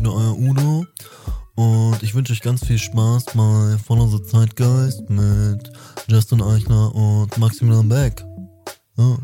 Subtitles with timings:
[0.00, 0.86] wieder euer Udo.
[1.56, 5.70] Und ich wünsche euch ganz viel Spaß bei Follow the Zeitgeist mit
[6.08, 8.24] Justin Eichler und Maximilian Beck.
[8.96, 9.18] Ja.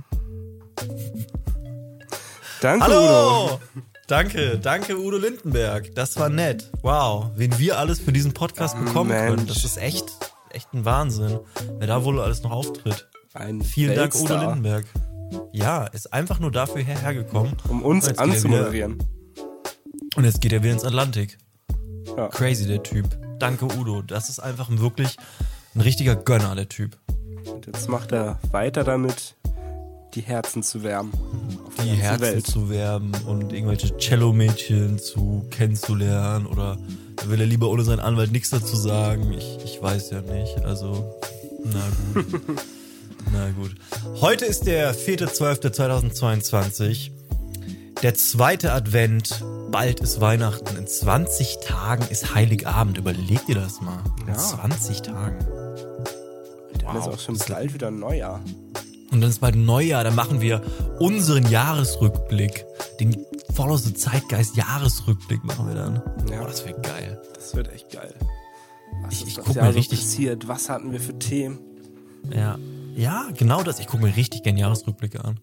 [2.61, 3.45] Danke, Hallo!
[3.45, 3.61] Udo.
[4.07, 5.95] Danke, danke Udo Lindenberg.
[5.95, 6.71] Das war nett.
[6.83, 9.37] Wow, wen wir alles für diesen Podcast bekommen können.
[9.37, 9.49] Mensch.
[9.49, 10.05] Das ist echt,
[10.51, 11.41] echt ein Wahnsinn.
[11.79, 13.09] Wer da wohl alles noch auftritt.
[13.35, 14.87] Ein Vielen Dank, Udo Weltstar, Lindenberg.
[15.53, 17.57] Ja, ist einfach nur dafür hierher gekommen.
[17.69, 19.03] Um uns er anzumoderieren.
[20.17, 21.37] Und jetzt geht er wieder ins Atlantik.
[22.17, 22.29] Ja.
[22.29, 23.05] Crazy, der Typ.
[23.39, 24.01] Danke, Udo.
[24.01, 25.19] Das ist einfach wirklich
[25.75, 26.97] ein richtiger Gönner, der Typ.
[27.47, 29.35] Und jetzt macht er weiter damit,
[30.15, 31.13] die Herzen zu wärmen.
[31.85, 32.47] Die Herzen Welt.
[32.47, 36.79] zu werben und irgendwelche Cello-Mädchen zu kennenzulernen oder
[37.27, 39.35] will er lieber ohne seinen Anwalt nichts dazu sagen?
[39.35, 40.65] Ich, ich weiß ja nicht.
[40.65, 41.15] Also,
[41.65, 41.83] na
[42.15, 42.25] gut.
[43.33, 43.75] na gut.
[44.23, 47.11] Heute ist der 4.12.2022.
[48.03, 49.43] Der zweite Advent.
[49.71, 50.77] Bald ist Weihnachten.
[50.77, 52.99] In 20 Tagen ist Heiligabend.
[52.99, 53.99] Überleg dir das mal.
[54.23, 54.35] In Ja.
[54.35, 55.39] 20 Tagen.
[56.85, 58.41] Dann ist auch schon bald wieder Neujahr.
[59.11, 60.63] Und dann ist bald Neujahr, dann machen wir
[60.99, 62.65] unseren Jahresrückblick.
[63.01, 63.25] Den
[63.55, 66.03] Follow the Zeitgeist Jahresrückblick machen wir dann.
[66.31, 66.41] Ja.
[66.41, 67.21] Boah, das wird geil.
[67.35, 68.15] Das wird echt geil.
[69.03, 70.49] Was Ich- ich das guck Jahr mir so richtig- passiert?
[70.49, 71.59] Was hatten wir für Themen?
[72.35, 72.59] Ja.
[72.95, 73.79] Ja, genau das.
[73.81, 75.41] Ich gucke mir richtig gern Jahresrückblicke an.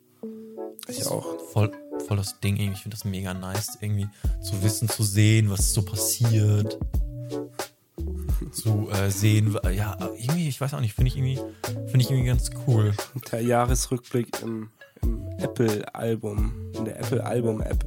[0.87, 1.25] Ich auch.
[1.53, 1.71] Voll,
[2.07, 2.75] voll das Ding irgendwie.
[2.75, 4.07] Ich finde das mega nice, irgendwie
[4.41, 6.77] zu wissen, zu sehen, was so passiert.
[8.51, 11.39] Zu äh, sehen, ja, irgendwie, ich weiß auch nicht, finde ich irgendwie,
[11.87, 12.93] finde ich irgendwie ganz cool.
[13.31, 14.69] Der Jahresrückblick im,
[15.01, 17.83] im Apple-Album, in der Apple-Album-App.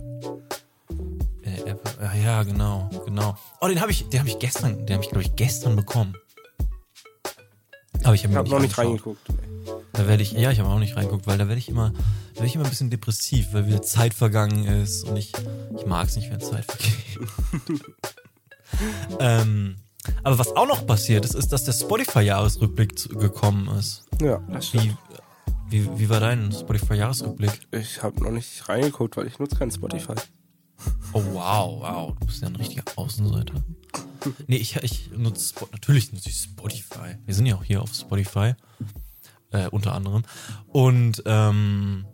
[1.43, 3.37] Äh, Apple, ja, ja, genau, genau.
[3.61, 6.17] Oh, den habe ich, den habe ich gestern, den habe ich glaube ich gestern bekommen.
[8.03, 9.21] Aber ich habe habe noch nicht reingeguckt.
[9.97, 12.37] Da werde ich, ja, ich habe auch nicht reingeguckt, weil da werde ich immer, da
[12.37, 15.33] werde ich immer ein bisschen depressiv, weil wieder Zeit vergangen ist und ich,
[15.77, 17.81] ich mag es nicht, wenn Zeit vergeht.
[19.21, 19.77] ähm,
[20.23, 24.05] aber was auch noch passiert ist, ist, dass der Spotify-Jahresrückblick gekommen ist.
[24.21, 24.97] Ja, das stimmt.
[25.69, 27.69] Wie, wie, wie war dein Spotify-Jahresrückblick?
[27.73, 30.15] Ich habe noch nicht reingeguckt, weil ich nutze kein Spotify.
[31.13, 33.55] Oh wow, wow, du bist ja ein richtiger Außenseiter.
[34.47, 37.17] Nee, ich, ich nutze Spo natürlich nutze ich Spotify.
[37.25, 38.55] Wir sind ja auch hier auf Spotify,
[39.51, 40.25] äh, unter anderem.
[40.69, 42.07] Und ähm,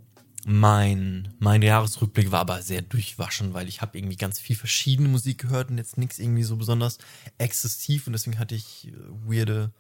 [0.44, 5.38] mein mein Jahresrückblick war aber sehr durchwaschen, weil ich habe irgendwie ganz viel verschiedene Musik
[5.38, 6.98] gehört und jetzt nichts irgendwie so besonders
[7.38, 8.92] exzessiv und deswegen hatte ich äh,
[9.24, 9.70] weirde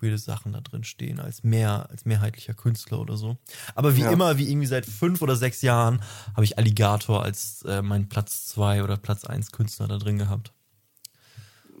[0.00, 3.36] weirde Sachen da drin stehen als mehr als mehrheitlicher Künstler oder so.
[3.74, 4.10] Aber wie Ja.
[4.10, 6.02] immer, wie irgendwie seit fünf oder sechs Jahren,
[6.34, 10.52] habe ich Alligator als äh, mein Platz zwei oder Platz eins Künstler da drin gehabt.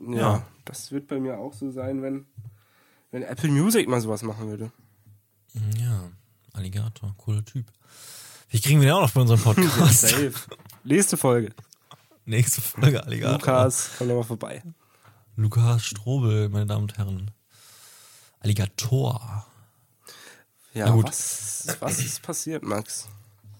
[0.08, 0.46] Ja, Ja.
[0.66, 2.26] das wird bei mir auch so sein, wenn,
[3.10, 4.70] wenn Apple Music mal sowas machen würde.
[5.78, 6.10] Ja,
[6.52, 7.66] Alligator, cooler Typ.
[8.48, 10.00] Vielleicht kriegen wir den auch noch für unseren Podcast.
[10.00, 10.32] Safe.
[10.84, 11.52] Nächste Folge.
[12.24, 13.38] Nächste Folge Alligator.
[13.38, 14.62] Lukas, komm doch mal vorbei.
[15.36, 17.30] Lukas Strobel, meine Damen und Herren.
[18.40, 19.46] Alligator.
[20.74, 20.94] Ja.
[21.02, 23.06] Was, was ist passiert, Max?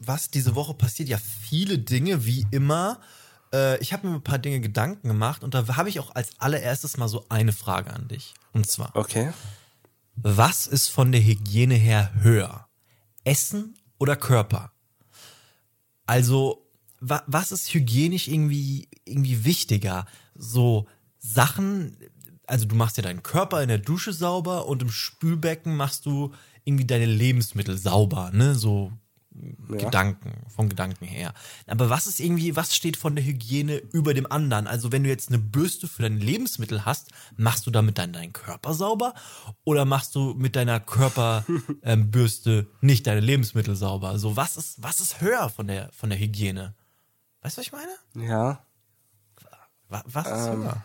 [0.05, 2.99] was diese Woche passiert, ja viele Dinge, wie immer.
[3.53, 6.31] Äh, ich habe mir ein paar Dinge Gedanken gemacht und da habe ich auch als
[6.41, 8.35] allererstes mal so eine Frage an dich.
[8.53, 9.33] Und zwar, Okay.
[10.17, 12.69] Was ist von der Hygiene her höher?
[13.25, 14.73] Essen oder Körper?
[16.07, 16.67] Also,
[17.01, 20.07] wa was ist hygienisch irgendwie, irgendwie wichtiger?
[20.35, 20.87] So
[21.19, 21.97] Sachen,
[22.47, 26.33] also du machst ja deinen Körper in der Dusche sauber und im Spülbecken machst du
[26.65, 28.55] irgendwie deine Lebensmittel sauber, ne?
[28.55, 28.93] So
[29.69, 31.33] Gedanken, vom Gedanken her.
[31.67, 34.67] Aber was ist irgendwie, was steht von der Hygiene über dem anderen?
[34.67, 38.33] Also wenn du jetzt eine Bürste für deine Lebensmittel hast, machst du damit dann deinen
[38.33, 39.15] Körper sauber
[39.65, 44.11] oder machst du mit deiner Körperbürste ähm, nicht deine Lebensmittel sauber?
[44.11, 46.75] Also was ist, was ist höher von der, von der Hygiene?
[47.41, 48.29] Weißt du, was ich meine?
[48.29, 48.65] Ja.
[49.89, 50.63] Wa- Was ist Ähm.
[50.63, 50.85] höher?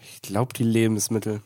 [0.00, 1.42] Ich glaube, die Lebensmittel.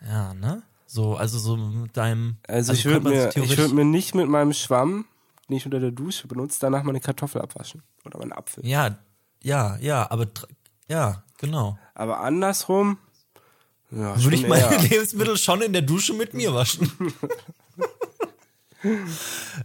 [0.00, 0.62] Ja, ne?
[0.92, 2.38] So, also so mit deinem.
[2.48, 5.04] Also, ich könnte würde mir, ich würd mir nicht mit meinem Schwamm,
[5.48, 7.84] den ich unter der Dusche benutze, danach meine Kartoffel abwaschen.
[8.04, 8.66] Oder meinen Apfel.
[8.66, 8.98] Ja,
[9.40, 10.26] ja, ja, aber
[10.88, 11.78] ja, genau.
[11.94, 12.98] Aber andersrum,
[13.92, 14.82] ja, Würde ich meine eher.
[14.90, 16.90] Lebensmittel schon in der Dusche mit mir waschen.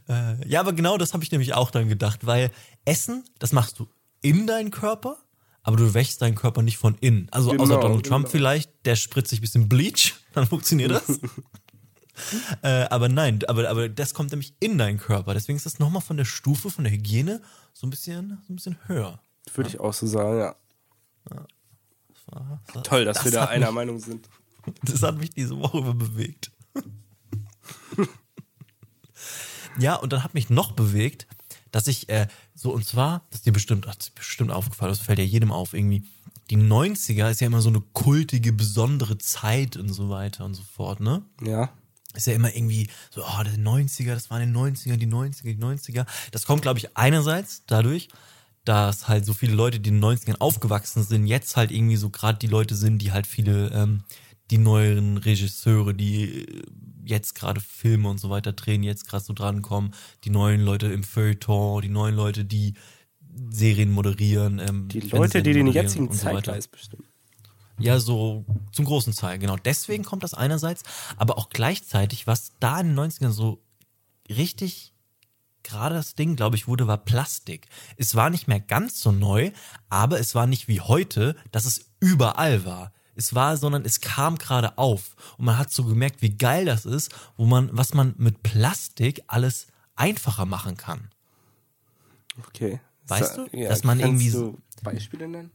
[0.07, 2.51] äh, ja, aber genau das habe ich nämlich auch dann gedacht, weil
[2.85, 3.87] Essen, das machst du
[4.21, 5.17] in deinen Körper,
[5.63, 7.29] aber du wäschst deinen Körper nicht von innen.
[7.31, 8.31] Also außer Genau, Donald Trump genau.
[8.31, 11.19] vielleicht, der spritzt sich ein bisschen Bleach, dann funktioniert das.
[12.61, 15.33] äh, aber nein, aber, aber das kommt nämlich in deinen Körper.
[15.33, 17.41] Deswegen ist das nochmal von der Stufe, von der Hygiene
[17.73, 19.19] so ein bisschen, so ein bisschen höher.
[19.53, 20.55] Würde ich auch so sagen, ja.
[22.73, 24.27] Das- Toll, dass wir da einer mich- Meinung sind.
[24.83, 26.51] Das hat mich diese Woche bewegt.
[29.77, 31.27] ja, und dann hat mich noch bewegt,
[31.71, 34.99] dass ich äh, So, und zwar, das ist dir bestimmt, das ist bestimmt aufgefallen, das
[35.01, 36.03] fällt ja jedem auf irgendwie.
[36.49, 40.63] Die 90er ist ja immer so eine kultige, besondere Zeit und so weiter und so
[40.63, 41.23] fort, ne?
[41.41, 41.71] Ja.
[42.13, 45.57] ist ja immer irgendwie so, oh, die 90er, das waren die 90er, die 90er, die
[45.57, 46.05] 90er.
[46.31, 48.09] Das kommt, glaube ich, einerseits dadurch,
[48.63, 52.09] dass halt so viele Leute, die in den 90ern aufgewachsen sind, jetzt halt irgendwie so
[52.09, 54.03] gerade die Leute sind, die halt viele, ähm,
[54.51, 56.63] die neueren Regisseure, die äh,
[57.05, 59.93] jetzt gerade Filme und so weiter drehen, jetzt gerade so drankommen,
[60.23, 62.73] die neuen Leute im Feuilleton, die neuen Leute, die
[63.49, 64.59] Serien moderieren.
[64.59, 66.17] Ähm, Die Leute, die den jetzigen so.
[66.17, 67.05] Zeitgeist bestimmen.
[67.77, 69.57] Ja, so zum großen Teil, genau.
[69.57, 70.83] Deswegen kommt das einerseits,
[71.17, 73.61] aber auch gleichzeitig, was da in den 90ern so
[74.29, 74.93] richtig
[75.65, 77.67] gerade das Ding, glaube ich, wurde, war Plastik.
[77.97, 79.51] Es war nicht mehr ganz so neu,
[79.89, 82.93] aber es war nicht wie heute, dass es überall war.
[83.15, 85.15] Es war, sondern es kam gerade auf.
[85.37, 89.23] Und man hat so gemerkt, wie geil das ist, wo man, was man mit Plastik
[89.27, 91.09] alles einfacher machen kann.
[92.47, 92.79] Okay.
[93.07, 95.51] Weißt So, du, dass man kannst irgendwie du Beispiele nennen?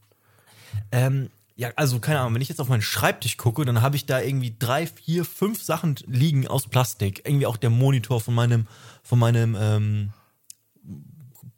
[0.93, 4.07] Ähm, ja, also keine Ahnung, wenn ich jetzt auf meinen Schreibtisch gucke, dann habe ich
[4.07, 7.23] da irgendwie drei, vier, fünf Sachen liegen aus Plastik.
[7.27, 8.67] Irgendwie auch der Monitor von meinem,
[9.03, 10.13] von meinem ähm,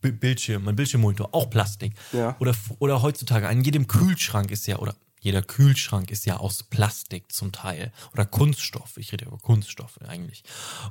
[0.00, 1.94] Bi- Bildschirm, mein Bildschirmmonitor, auch Plastik.
[2.12, 2.36] Ja.
[2.40, 7.30] Oder, oder heutzutage, an jedem Kühlschrank ist ja, oder jeder Kühlschrank ist ja aus Plastik
[7.30, 7.92] zum Teil.
[8.12, 8.96] Oder Kunststoff.
[8.96, 10.42] Ich rede ja über Kunststoffe eigentlich.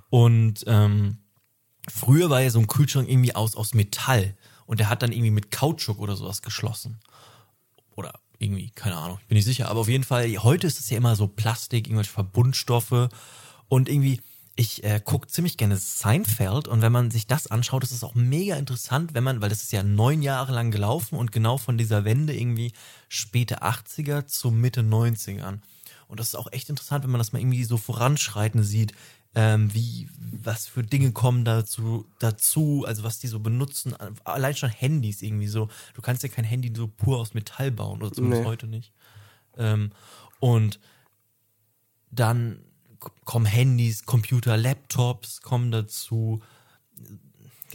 [0.09, 1.17] Und ähm,
[1.89, 4.37] früher war ja so ein Kühlschrank irgendwie aus, aus Metall.
[4.71, 7.01] Und der hat dann irgendwie mit Kautschuk oder sowas geschlossen.
[7.93, 10.89] Oder irgendwie, keine Ahnung, ich bin nicht sicher, aber auf jeden Fall, heute ist es
[10.89, 13.09] ja immer so Plastik, irgendwelche Verbundstoffe.
[13.67, 14.21] Und irgendwie,
[14.55, 16.69] ich äh, gucke ziemlich gerne Seinfeld.
[16.69, 19.61] Und wenn man sich das anschaut, ist es auch mega interessant, wenn man, weil das
[19.61, 22.71] ist ja neun Jahre lang gelaufen und genau von dieser Wende irgendwie
[23.09, 25.59] späte 80er zu Mitte 90ern.
[26.07, 28.93] Und das ist auch echt interessant, wenn man das mal irgendwie so voranschreiten sieht,
[29.33, 30.09] ähm, wie,
[30.43, 35.47] was für Dinge kommen dazu, dazu, also was die so benutzen, allein schon Handys irgendwie
[35.47, 35.69] so.
[35.93, 38.47] Du kannst ja kein Handy so pur aus Metall bauen, oder zumindest Nee.
[38.47, 38.91] heute nicht.
[39.57, 39.91] Ähm,
[40.39, 40.79] und
[42.11, 42.63] dann
[43.23, 46.41] kommen Handys, Computer, Laptops kommen dazu,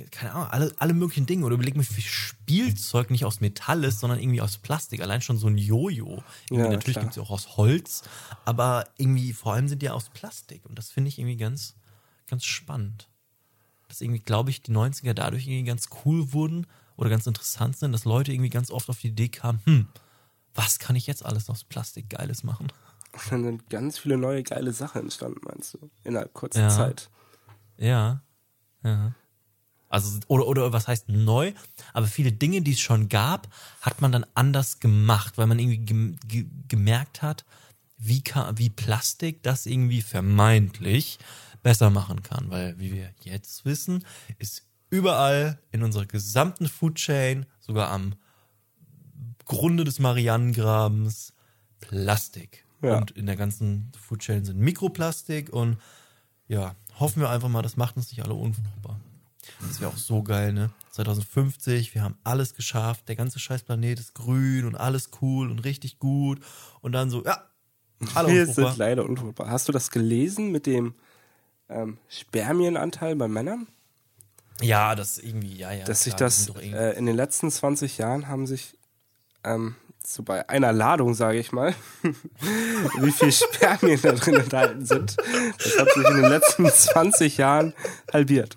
[0.05, 1.45] keine Ahnung, alle, alle möglichen Dinge.
[1.47, 5.01] Oder überleg mir, wie viel Spielzeug nicht aus Metall ist, sondern irgendwie aus Plastik.
[5.01, 6.23] Allein schon so ein Jojo.
[6.51, 7.05] Ja, natürlich klar.
[7.05, 8.03] gibt's ja auch aus Holz,
[8.45, 10.65] aber irgendwie vor allem sind die aus Plastik.
[10.67, 11.75] Und das finde ich irgendwie ganz,
[12.27, 13.09] ganz spannend.
[13.89, 16.67] Dass irgendwie, glaube ich, die 90er dadurch irgendwie ganz cool wurden
[16.97, 19.89] oder ganz interessant sind, dass Leute irgendwie ganz oft auf die Idee kamen, hm,
[20.55, 22.73] was kann ich jetzt alles aus Plastik Geiles machen?
[23.31, 25.91] Dann sind ganz viele neue geile Sachen entstanden, meinst du?
[26.05, 26.69] Innerhalb kurzer Ja.
[26.69, 27.11] Zeit.
[27.79, 28.23] Ja.
[28.83, 29.15] Ja.
[29.89, 31.53] Also, oder, oder was heißt neu?
[31.93, 33.49] Aber viele Dinge, die es schon gab,
[33.81, 37.45] hat man dann anders gemacht, weil man irgendwie gem ge gemerkt hat,
[37.97, 41.19] wie, kann, wie Plastik das irgendwie vermeintlich
[41.63, 42.51] besser machen kann.
[42.51, 44.05] Weil, wie wir jetzt wissen,
[44.39, 48.15] ist überall in unserer gesamten Food Chain, sogar am
[49.45, 51.33] Grunde des Marianengrabens,
[51.81, 52.65] Plastik.
[52.83, 52.99] Ja.
[52.99, 55.79] Und in der ganzen Food Chain sind Mikroplastik und
[56.49, 59.01] ja, hoffen wir einfach mal, das macht uns nicht alle unfruchtbar.
[59.67, 60.71] Das wäre auch so geil, ne?
[60.91, 65.61] 2050, wir haben alles geschafft, der ganze scheiß Planet ist grün und alles cool und
[65.61, 66.41] richtig gut.
[66.81, 67.43] Und dann so, ja,
[68.15, 69.51] alle Wir sind leider unfruchtbar.
[69.51, 70.95] Hast du das gelesen mit dem
[71.69, 73.67] ähm, Spermienanteil bei Männern?
[74.63, 75.85] Ja, das irgendwie, ja, ja.
[75.85, 78.79] Dass sich das äh, in den letzten 20 Jahren haben sich
[79.45, 81.75] ähm, so bei einer Ladung, sage ich mal,
[83.01, 85.17] wie viel Spermien da drin enthalten sind.
[85.59, 87.75] Das hat sich in den letzten 20 Jahren
[88.13, 88.57] halbiert.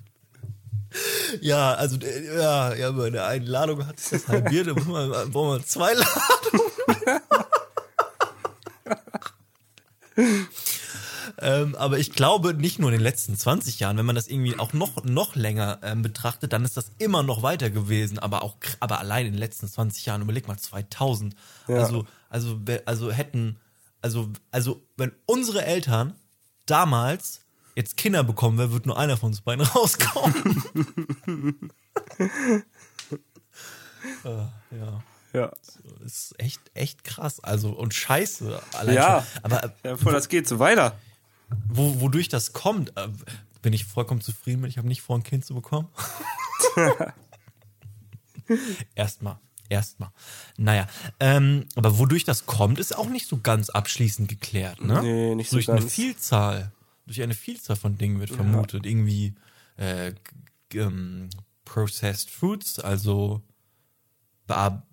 [1.42, 4.86] Ja, also äh, ja, ja, bei der einen Ladung hat sich das halbiert, da muss
[4.86, 7.22] man, brauchen wir zwei Ladungen.
[11.40, 14.58] ähm, aber ich glaube, nicht nur in den letzten 20 Jahren, wenn man das irgendwie
[14.58, 18.58] auch noch, noch länger ähm, betrachtet, dann ist das immer noch weiter gewesen, aber auch,
[18.80, 21.36] aber allein in den letzten 20 Jahren, überleg mal, 2000.
[21.68, 21.76] Ja.
[21.76, 23.58] Also, also, also hätten,
[24.02, 26.16] also, also, wenn unsere Eltern
[26.66, 27.42] damals
[27.80, 31.72] jetzt Kinder bekommen wäre, wird nur einer von uns beiden rauskommen.
[34.24, 35.04] Ah, ja.
[35.32, 35.52] Ja.
[36.02, 37.40] Das ist echt, echt krass.
[37.40, 38.62] Also, und scheiße.
[38.74, 39.22] Allein Ja.
[39.22, 39.44] Schon.
[39.44, 40.98] Aber äh, Ja, voll, das geht so weiter.
[41.68, 43.08] wo, wodurch das kommt, äh,
[43.62, 44.72] bin ich vollkommen zufrieden mit.
[44.72, 45.88] Ich habe nicht vor, ein Kind zu bekommen.
[48.96, 49.38] Erstmal.
[49.70, 50.10] Erstmal.
[50.58, 50.88] Naja,
[51.20, 55.02] ähm, aber wodurch das kommt, ist auch nicht so ganz abschließend geklärt, ne?
[55.04, 55.94] Nee, nicht so durch eine ganz.
[55.94, 56.72] Vielzahl,
[57.10, 58.86] durch eine Vielzahl von Dingen wird vermutet.
[58.86, 59.34] Irgendwie
[59.78, 60.14] äh,
[60.76, 61.30] ähm,
[61.66, 63.42] Processed Foods, also
[64.46, 64.86] bear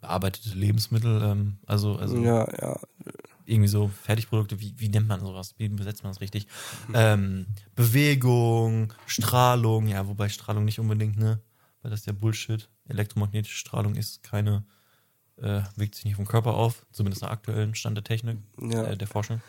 [0.00, 2.78] bearbeitete Lebensmittel, ähm, also, also Ja, ja.
[3.44, 5.54] irgendwie so Fertigprodukte, wie, wie nennt man sowas?
[5.58, 6.46] Wie besetzt man das richtig?
[6.94, 11.40] Ähm, Bewegung, Strahlung, ja, wobei Strahlung nicht unbedingt, ne?
[11.82, 12.68] weil das ja Bullshit.
[12.88, 14.64] Elektromagnetische Strahlung ist keine,
[15.38, 18.84] äh, wirkt sich nicht vom Körper auf, zumindest nach aktuellen Stand der Technik, Ja.
[18.84, 19.40] äh, der Forschung.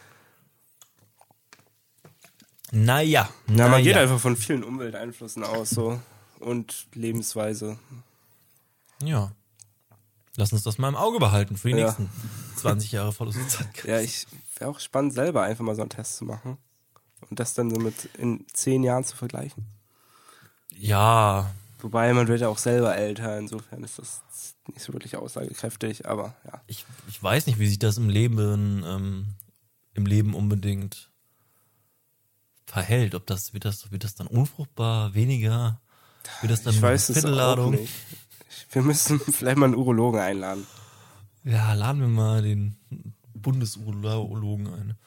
[2.85, 5.99] Naja, Ja, man geht einfach von vielen Umwelteinflüssen aus so
[6.39, 7.79] und Lebensweise.
[9.03, 9.31] Ja.
[10.35, 11.85] Lass uns das mal im Auge behalten für die Ja.
[11.85, 12.09] nächsten
[12.57, 13.83] 20 Jahre voll Zeit.
[13.85, 14.27] Ja, ich
[14.59, 16.57] wäre auch spannend, selber einfach mal so einen Test zu machen
[17.29, 19.65] und das dann so mit in zehn Jahren zu vergleichen.
[20.75, 24.21] Ja, Wobei man wird ja auch selber älter, insofern ist das
[24.67, 26.59] nicht so wirklich aussagekräftig, aber ja.
[26.65, 29.27] ich, ich weiß nicht, wie sich das im Leben, ähm,
[29.93, 31.11] im Leben unbedingt
[32.67, 33.15] verhält.
[33.15, 35.81] Ob das, wird das, wird das dann unfruchtbar, weniger?
[36.41, 37.87] Wird das dann Ich weiß es auch Viertelladung?
[38.71, 40.67] Wir müssen vielleicht mal einen Urologen einladen.
[41.43, 42.75] Ja, laden wir mal den
[43.33, 44.97] Bundesurologen ein.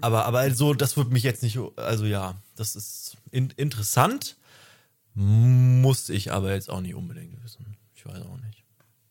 [0.00, 4.36] Aber, aber also, das würde mich jetzt nicht, also ja, das ist in, interessant,
[5.14, 7.76] muss ich aber jetzt auch nicht unbedingt wissen.
[7.94, 8.62] Ich weiß auch nicht.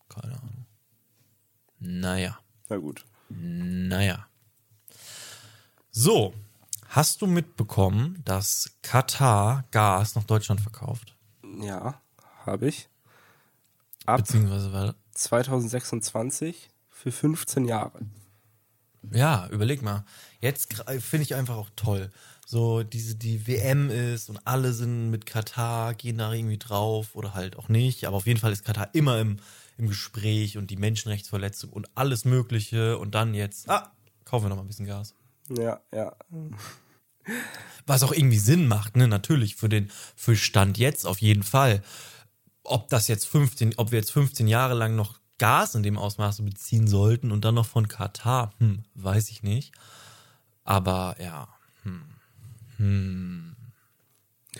[0.07, 0.65] Keine Ahnung.
[1.79, 3.03] Naja, Na gut.
[3.29, 4.25] naja.
[5.91, 6.33] So,
[6.91, 11.15] hast du mitbekommen, dass Katar Gas nach Deutschland verkauft?
[11.61, 12.01] Ja,
[12.45, 12.89] habe ich.
[14.05, 17.99] Ab Beziehungsweise, weil 2026 für 15 Jahre.
[19.11, 20.05] Ja, überleg mal.
[20.41, 22.11] Jetzt finde ich einfach auch toll.
[22.45, 27.33] So, diese, die WM ist und alle sind mit Katar, gehen da irgendwie drauf oder
[27.33, 28.05] halt auch nicht.
[28.05, 29.37] Aber auf jeden Fall ist Katar immer im,
[29.77, 32.97] im Gespräch und die Menschenrechtsverletzung und alles Mögliche.
[32.97, 33.91] Und dann jetzt, ah,
[34.25, 35.15] kaufen wir noch mal ein bisschen Gas.
[35.49, 36.15] Ja, ja.
[37.85, 41.81] Was auch irgendwie Sinn macht, ne, natürlich, für den, für Stand jetzt auf jeden Fall.
[42.63, 46.43] Ob das jetzt 15, ob wir jetzt 15 Jahre lang noch Gas in dem Ausmaße
[46.43, 49.73] beziehen sollten und dann noch von Katar, hm, weiß ich nicht.
[50.63, 51.47] Aber ja,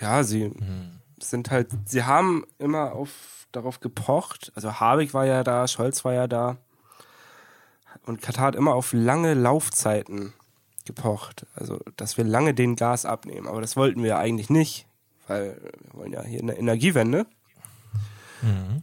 [0.00, 0.52] Ja, sie
[1.20, 4.52] sind halt, sie haben immer auf, darauf gepocht.
[4.54, 6.56] Also Habeck war ja da, Scholz war ja da.
[8.04, 10.32] Und Katar hat immer auf lange Laufzeiten
[10.84, 11.46] gepocht.
[11.54, 13.46] Also, dass wir lange den Gas abnehmen.
[13.46, 14.86] Aber das wollten wir ja eigentlich nicht,
[15.28, 17.26] weil wir wollen ja hier eine Energiewende.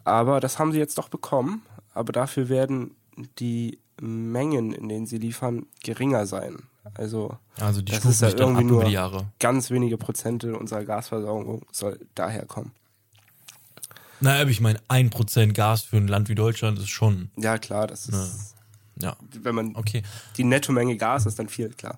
[0.06, 1.64] Aber das haben sie jetzt doch bekommen.
[1.94, 2.96] Aber dafür werden
[3.40, 6.56] die Mengen, in denen sie liefern, geringer sein.
[6.94, 9.28] Also, also die Das ist ja ab irgendwie nur- die Jahre.
[9.40, 12.72] ganz wenige Prozente unserer Gasversorgung soll daher kommen.
[14.22, 17.58] Naja, aber ich meine, ein Prozent Gas für ein Land wie Deutschland ist schon, Ja,
[17.58, 18.56] klar, das ist,
[19.02, 20.04] ja, wenn man okay.
[20.38, 21.98] die Nettomenge Gas ist, dann viel, klar.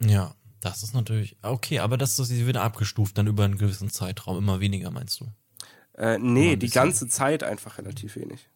[0.00, 3.90] Ja, das ist natürlich, okay, aber das ist, sie wird abgestuft dann über einen gewissen
[3.90, 5.26] Zeitraum, immer weniger, meinst du?
[5.96, 8.48] Äh, nee, die ganze Zeit einfach relativ wenig.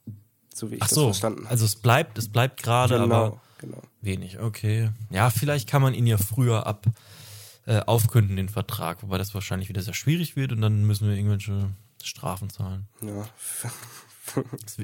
[0.55, 1.51] So wie ich Ach das so, verstanden habe.
[1.51, 3.83] also es bleibt, es bleibt gerade, genau, aber genau.
[4.01, 4.91] wenig, okay.
[5.11, 6.87] Ja, vielleicht kann man ihn ja früher ab
[7.67, 11.15] äh, aufkünden, den Vertrag, wobei das wahrscheinlich wieder sehr schwierig wird und dann müssen wir
[11.15, 11.71] irgendwelche
[12.03, 12.89] Strafen zahlen.
[13.03, 13.29] Ja.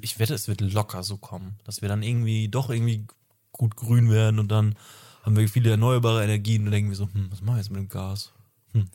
[0.01, 3.07] Ich wette, es wird locker so kommen, dass wir dann irgendwie doch irgendwie
[3.53, 4.75] gut grün werden und dann
[5.23, 7.79] haben wir viele erneuerbare Energien und denken wir so, hm, was machen wir jetzt mit
[7.81, 8.33] dem Gas?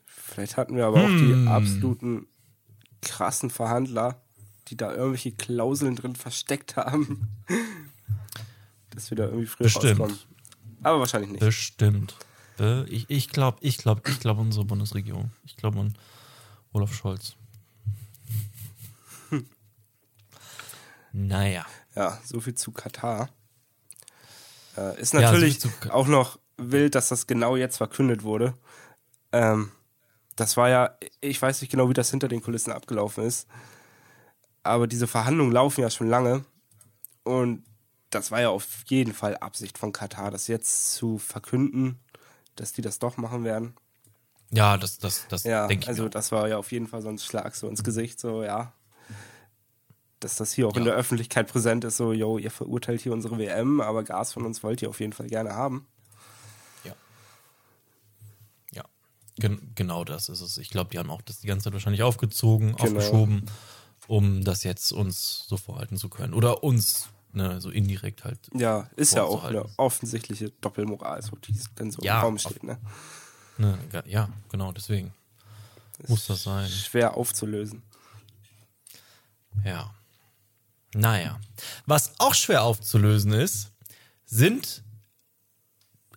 [0.05, 1.43] Vielleicht hatten wir aber auch Hm.
[1.45, 2.27] die absoluten
[3.01, 4.21] krassen Verhandler,
[4.67, 7.27] die da irgendwelche Klauseln drin versteckt haben.
[8.91, 9.99] Dass wir da irgendwie früher Bestimmt.
[9.99, 10.17] rauskommen.
[10.83, 11.39] Aber wahrscheinlich nicht.
[11.39, 12.15] Bestimmt.
[12.59, 15.31] Äh, Ich, ich glaube, ich glaube, ich glaube unsere Bundesregierung.
[15.45, 15.95] Ich glaube an
[16.73, 17.35] Olaf Scholz.
[21.11, 21.65] Naja.
[21.95, 23.29] Ja, so viel zu Katar.
[24.77, 28.23] Äh, ist Ja, so natürlich zu Ka- auch noch wild, dass das genau jetzt verkündet
[28.23, 28.53] wurde.
[29.31, 29.71] Ähm,
[30.35, 33.47] das war ja, ich weiß nicht genau, wie das hinter den Kulissen abgelaufen ist.
[34.63, 36.45] Aber diese Verhandlungen laufen ja schon lange.
[37.23, 37.63] Und
[38.09, 41.99] das war ja auf jeden Fall Absicht von Katar, das jetzt zu verkünden,
[42.55, 43.75] dass die das doch machen werden.
[44.51, 45.89] Ja, das, das, das Ja, denke ich.
[45.89, 46.09] also mir.
[46.09, 48.73] das war ja auf jeden Fall so ein Schlag so ins Gesicht, so ja.
[50.19, 50.89] Dass das hier auch in Ja.
[50.91, 54.61] der Öffentlichkeit präsent ist, so, yo, ihr verurteilt hier unsere WM, aber Gas von uns
[54.63, 55.87] wollt ihr auf jeden Fall gerne haben.
[56.83, 56.93] Ja.
[58.73, 58.83] Ja.
[59.37, 60.57] Gen genau das ist es.
[60.57, 62.83] Ich glaube, die haben auch das die ganze Zeit wahrscheinlich aufgezogen, Genau.
[62.99, 63.45] aufgeschoben,
[64.07, 66.33] um das jetzt uns so vorhalten zu können.
[66.33, 68.39] Oder uns, ne, so indirekt halt.
[68.53, 72.63] Ja, ist ja auch eine offensichtliche Doppelmoral, so, die dann so Ja, im Raum steht,
[72.63, 72.77] ne?
[73.57, 75.13] Ne, ja, genau, deswegen.
[76.09, 76.67] Muss das sein.
[76.69, 77.83] Schwer aufzulösen.
[79.63, 79.93] Ja.
[80.93, 81.39] Naja.
[81.85, 83.71] Was auch schwer aufzulösen ist,
[84.25, 84.83] sind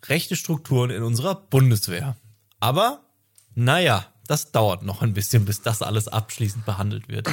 [0.04, 2.16] rechte Strukturen in unserer Bundeswehr.
[2.60, 3.00] Aber,
[3.54, 7.28] naja, das dauert noch ein bisschen, bis das alles abschließend behandelt wird.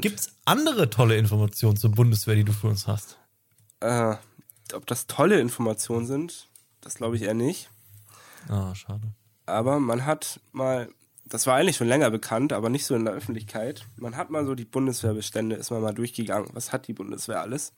[0.00, 3.18] Gibt's andere tolle Informationen zur Bundeswehr, die du für uns hast?
[3.80, 4.16] Äh,
[4.74, 6.48] ob das tolle Informationen sind,
[6.80, 7.70] das glaube ich eher nicht.
[8.48, 9.12] Ah, schade.
[9.46, 10.88] Aber man hat mal
[11.30, 13.86] das war eigentlich schon länger bekannt, aber nicht so in der Öffentlichkeit.
[13.96, 16.50] Man hat mal so die Bundeswehrbestände, ist man mal durchgegangen.
[16.52, 17.72] Was hat die Bundeswehr alles?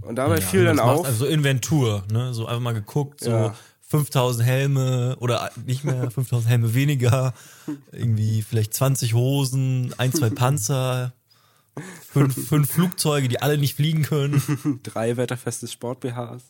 [0.00, 2.34] Und dabei Ja, fiel dann auf, Also Inventur, ne?
[2.34, 3.54] So einfach mal geguckt, so Ja.
[3.86, 7.32] 5000 Helme oder nicht mehr, 5000 Helme weniger,
[7.92, 11.12] irgendwie vielleicht 20 Hosen, ein, zwei Panzer,
[12.10, 14.80] fünf, fünf Flugzeuge, die alle nicht fliegen können.
[14.82, 16.42] drei wetterfeste Sport-BHs.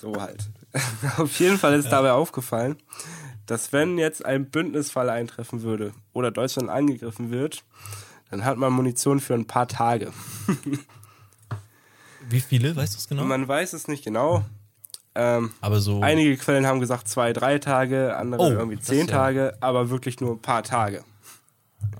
[0.00, 0.48] So halt.
[1.18, 2.76] Auf jeden Fall ist dabei aufgefallen,
[3.46, 7.64] dass wenn jetzt ein Bündnisfall eintreffen würde oder Deutschland angegriffen wird,
[8.30, 10.12] dann hat man Munition für ein paar Tage.
[12.28, 13.24] Wie viele, weißt du es genau?
[13.24, 14.44] Man weiß es nicht genau.
[15.14, 16.00] Ähm, Aber so.
[16.02, 20.20] einige Quellen haben gesagt zwei, drei Tage, andere Oh, irgendwie zehn ja- Tage, aber wirklich
[20.20, 21.04] nur ein paar Tage.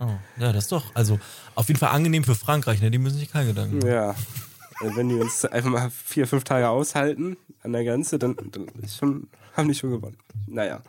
[0.01, 0.07] Oh,
[0.37, 0.95] ja, das ist doch.
[0.95, 1.19] Also
[1.55, 2.91] auf jeden Fall angenehm für Frankreich, ne?
[2.91, 3.89] Die müssen sich keine Gedanken machen.
[3.91, 4.15] Ja.
[4.81, 9.29] Wenn die uns einfach mal vier, fünf Tage aushalten an der Grenze, dann, dann schon,
[9.57, 10.19] haben die schon gewonnen.
[10.47, 10.83] Naja.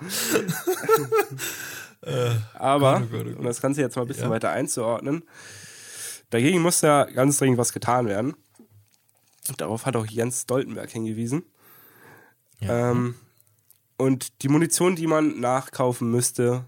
[2.53, 3.35] Aber, oh Gott.
[3.37, 5.23] um das Ganze jetzt mal ein bisschen weiter einzuordnen,
[6.29, 8.35] dagegen muss ja ganz dringend was getan werden.
[9.57, 11.43] Darauf hat auch Jens Stoltenberg hingewiesen.
[12.59, 12.91] Ja.
[12.91, 13.15] Ähm,
[13.97, 16.63] und die Munition, die man nachkaufen müsste,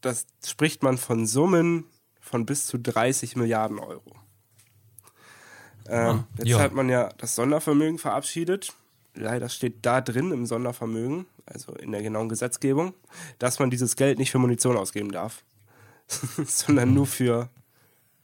[0.00, 1.84] das spricht man von Summen
[2.20, 4.17] von bis zu 30 Milliarden Euro.
[5.88, 6.58] Ähm, jetzt ja.
[6.58, 8.72] hat man ja das Sondervermögen verabschiedet.
[9.14, 12.94] Leider steht da drin im Sondervermögen, also in der genauen Gesetzgebung,
[13.38, 15.44] dass man dieses Geld nicht für Munition ausgeben darf,
[16.46, 17.48] sondern nur für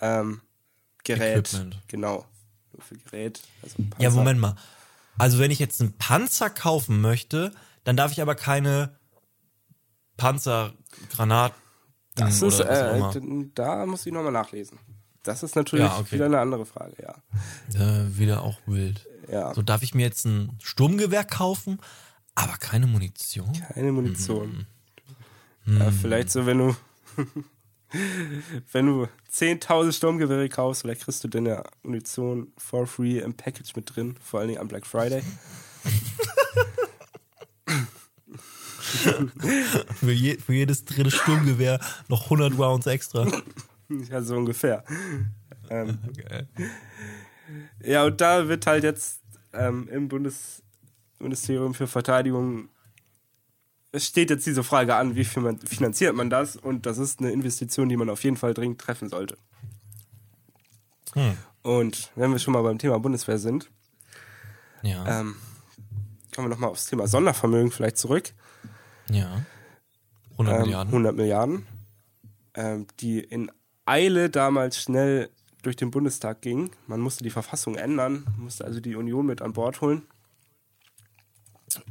[0.01, 0.41] ähm,
[1.03, 1.53] Gerät.
[1.53, 1.83] Equipment.
[1.89, 2.25] Genau.
[2.73, 3.43] Nur für Gerät.
[3.63, 4.11] Also Ja.
[4.11, 4.57] Moment mal.
[5.19, 7.53] Also wenn ich jetzt einen Panzer kaufen möchte,
[7.85, 8.97] dann darf ich aber keine
[10.17, 11.57] Panzergranaten
[12.15, 13.01] Das ist, äh,
[13.55, 14.79] da muss ich nochmal nachlesen.
[15.25, 16.13] Das ist natürlich Ja, okay.
[16.13, 17.15] wieder eine andere Frage, ja.
[17.75, 19.07] Äh, wieder auch wild.
[19.31, 21.81] Ja, So darf ich mir jetzt ein Sturmgewehr kaufen,
[22.35, 23.53] aber keine Munition.
[23.75, 24.67] keine Munition.
[25.65, 25.79] Mhm.
[25.81, 26.77] Ja, vielleicht so, wenn du
[28.73, 33.95] wenn du 10.000 Sturmgewehre kaufst, vielleicht kriegst du ja Munition for free im Package mit
[33.95, 35.23] drin, vor allen Dingen am Black Friday.
[39.97, 43.27] Für, je, für jedes dritte Sturmgewehr noch 100 Rounds extra.
[44.11, 44.85] Ja, so ungefähr.
[45.71, 45.99] Ähm.
[47.83, 49.23] Ja, und da wird halt jetzt
[49.55, 52.69] ähm, im Bundesministerium für Verteidigung,
[53.91, 56.57] es steht jetzt diese Frage an, wie finanziert man das?
[56.57, 59.39] Und das ist eine Investition, die man auf jeden Fall dringend treffen sollte.
[61.15, 61.37] Hm.
[61.63, 63.71] Und wenn wir schon mal beim Thema Bundeswehr sind,
[64.83, 65.37] Ja, ähm,
[66.35, 68.35] kommen wir nochmal aufs Thema Sondervermögen vielleicht zurück.
[69.09, 69.41] ja.
[70.33, 70.93] 100 Ähm, Milliarden.
[70.93, 71.67] 100 Milliarden,
[72.55, 73.51] ähm, die in
[73.87, 75.31] Eile damals schnell
[75.63, 76.71] durch den Bundestag ging.
[76.87, 80.07] Man musste die Verfassung ändern, musste also die Union mit an Bord holen.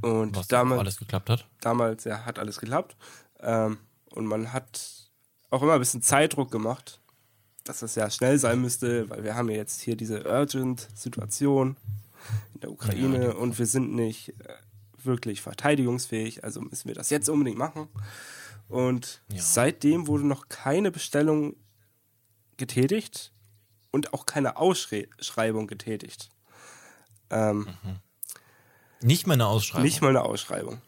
[0.02, 1.48] Und Was damals, alles geklappt hat.
[1.62, 2.96] damals ja, hat alles geklappt.
[3.40, 3.78] Ähm,
[4.12, 5.10] und man hat
[5.50, 7.02] auch immer ein bisschen Zeitdruck gemacht,
[7.64, 11.78] dass das ja schnell sein müsste, weil wir haben ja jetzt hier diese Urgent-Situation
[12.54, 14.54] in der Ukraine und wir sind nicht äh,
[15.04, 17.88] wirklich verteidigungsfähig, also müssen wir das jetzt unbedingt machen.
[18.70, 19.42] Und Ja.
[19.42, 21.56] seitdem wurde noch keine Bestellung
[22.58, 23.32] getätigt
[23.92, 26.30] und auch keine Ausschreibung getätigt.
[27.30, 27.68] Ähm,
[29.02, 29.84] Nicht mal eine Ausschreibung.
[29.84, 30.82] Nicht mal eine Ausschreibung.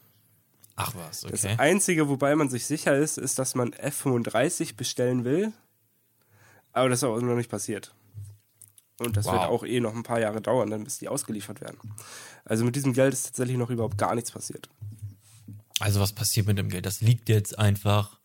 [0.76, 1.56] Ach was, Das okay.
[1.58, 5.54] Einzige, wobei man sich sicher ist, ist, dass man F-35 bestellen will.
[6.74, 7.94] Aber das ist auch noch nicht passiert.
[9.00, 9.46] Und das wird Wow.
[9.50, 11.78] auch eh noch ein paar Jahre dauern, dann bis die ausgeliefert werden.
[12.44, 14.70] Also mit diesem Geld ist tatsächlich noch überhaupt gar nichts passiert.
[15.80, 16.86] Also was passiert mit dem Geld?
[16.86, 18.20] Das liegt jetzt einfach.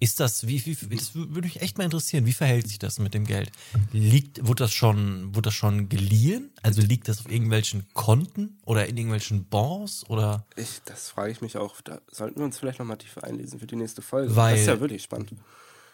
[0.00, 2.24] Ist das, wie, wie, das würde mich echt mal interessieren.
[2.24, 3.50] Wie verhält sich das mit dem Geld?
[3.92, 6.50] Liegt, wurde das schon, wurde das schon geliehen?
[6.62, 10.46] Also liegt das auf irgendwelchen Konten oder in irgendwelchen Bonds oder?
[10.54, 11.80] Ich, das frage ich mich auch.
[11.80, 14.36] Da sollten wir uns vielleicht nochmal tiefer einlesen für die nächste Folge.
[14.36, 15.32] Weil- das ist ja wirklich spannend.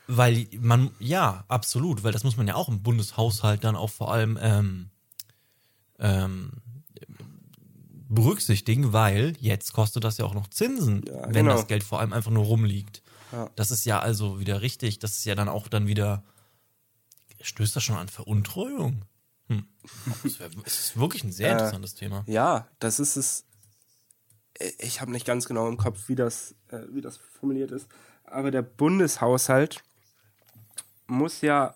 [0.07, 4.13] Weil man, ja, absolut, weil das muss man ja auch im Bundeshaushalt dann auch vor
[4.13, 4.91] allem ähm,
[5.99, 6.51] ähm,
[8.09, 11.53] berücksichtigen, weil jetzt kostet das ja auch noch Zinsen, Ja, wenn genau.
[11.57, 13.03] das Geld vor allem einfach nur rumliegt.
[13.35, 13.51] Ja.
[13.57, 16.23] Das ist ja also wieder richtig, das ist ja dann auch dann wieder,
[17.41, 19.05] stößt das schon an Veruntreuung?
[19.49, 19.67] Hm.
[20.63, 22.23] Das ist wirklich ein sehr Äh, interessantes Thema.
[22.27, 23.45] Ja, das ist es.
[24.79, 27.89] Ich habe nicht ganz genau im Kopf, wie das, äh, wie das formuliert ist.
[28.25, 29.83] Aber der Bundeshaushalt
[31.07, 31.75] muss ja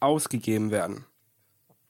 [0.00, 1.06] ausgegeben werden.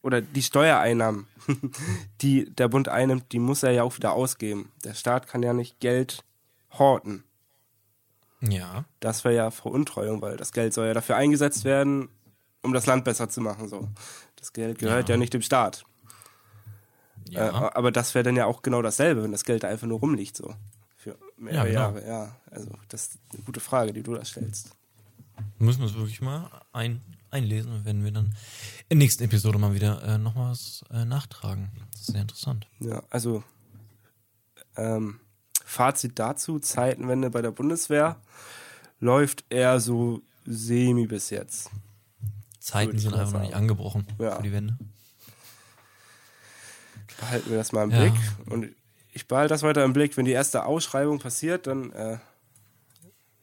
[0.02, 1.26] Oder die Steuereinnahmen,
[2.22, 4.70] die der Bund einnimmt, die muss er ja auch wieder ausgeben.
[4.84, 6.24] Der Staat kann ja nicht Geld
[6.78, 7.24] horten.
[8.50, 12.08] Ja, Das wäre ja Veruntreuung, weil das Geld soll ja dafür eingesetzt werden,
[12.62, 13.68] um das Land besser zu machen.
[13.68, 13.88] So.
[14.36, 15.18] Das Geld gehört ja, Ja.
[15.18, 15.84] nicht dem Staat.
[17.28, 17.48] ja.
[17.48, 20.00] Äh, aber das wäre dann ja auch genau dasselbe, wenn das Geld da einfach nur
[20.00, 20.54] rumliegt, so.
[20.96, 21.80] Für Mehrere genau.
[21.80, 22.36] Jahre, ja.
[22.50, 24.70] Also, das ist eine gute Frage, die du da stellst.
[25.58, 28.26] Müssen wir uns wirklich mal ein, einlesen und werden wir dann
[28.88, 31.70] in der nächsten Episode mal wieder äh, noch mal was äh, nachtragen.
[31.92, 32.66] Das ist sehr interessant.
[32.80, 33.42] Ja, also
[34.76, 35.18] ähm,
[35.64, 38.16] Fazit dazu, Zeitenwende bei der Bundeswehr
[39.00, 41.70] läuft eher so semi bis jetzt.
[42.60, 44.36] Zeiten sind einfach noch nicht angebrochen Ja.
[44.36, 44.76] für die Wende.
[47.18, 48.00] Behalten wir das mal im Ja.
[48.00, 48.14] Blick.
[48.46, 48.68] Und
[49.12, 50.16] ich behalte das weiter im Blick.
[50.16, 52.18] Wenn die erste Ausschreibung passiert, dann äh,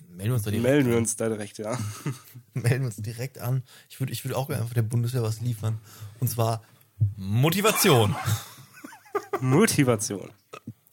[0.10, 1.77] Melden wir uns da direkt, melden wir uns da direkt, ja.
[2.53, 3.63] melden wir uns direkt an.
[3.89, 5.79] Ich würde ich würde auch gerne einfach der Bundeswehr was liefern.
[6.19, 6.62] Und zwar
[7.15, 8.13] Motivation.
[9.39, 10.29] Motivation.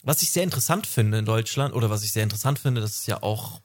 [0.09, 3.07] Was ich sehr interessant finde in Deutschland, oder was ich sehr interessant finde, das ist
[3.09, 3.61] ja auch,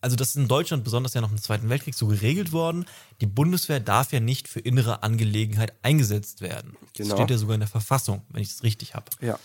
[0.00, 2.86] also das ist in Deutschland besonders ja noch im Zweiten Weltkrieg so geregelt worden,
[3.20, 6.78] die Bundeswehr darf ja nicht für innere Angelegenheit eingesetzt werden.
[6.80, 7.16] Das Genau.
[7.16, 9.04] steht ja sogar in der Verfassung, wenn ich das richtig habe.
[9.20, 9.38] Ja.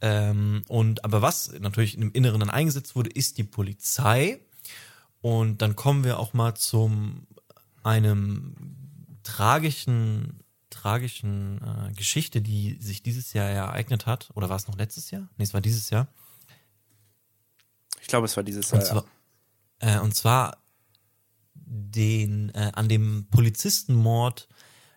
[0.00, 4.40] Ähm, und aber was natürlich im Inneren dann eingesetzt wurde, ist die Polizei.
[5.20, 7.26] Und dann kommen wir auch mal zum
[7.82, 8.54] einem
[9.22, 10.43] tragischen,
[10.74, 14.30] tragischen äh, Geschichte, die sich dieses Jahr ereignet hat.
[14.34, 15.28] Oder war es noch letztes Jahr?
[15.36, 16.08] Nee, es war dieses Jahr.
[18.00, 18.80] Ich glaube, es war dieses Jahr.
[18.80, 19.04] Und zwar,
[19.78, 20.58] äh, und zwar
[21.54, 24.48] den, äh, an dem Polizistenmord,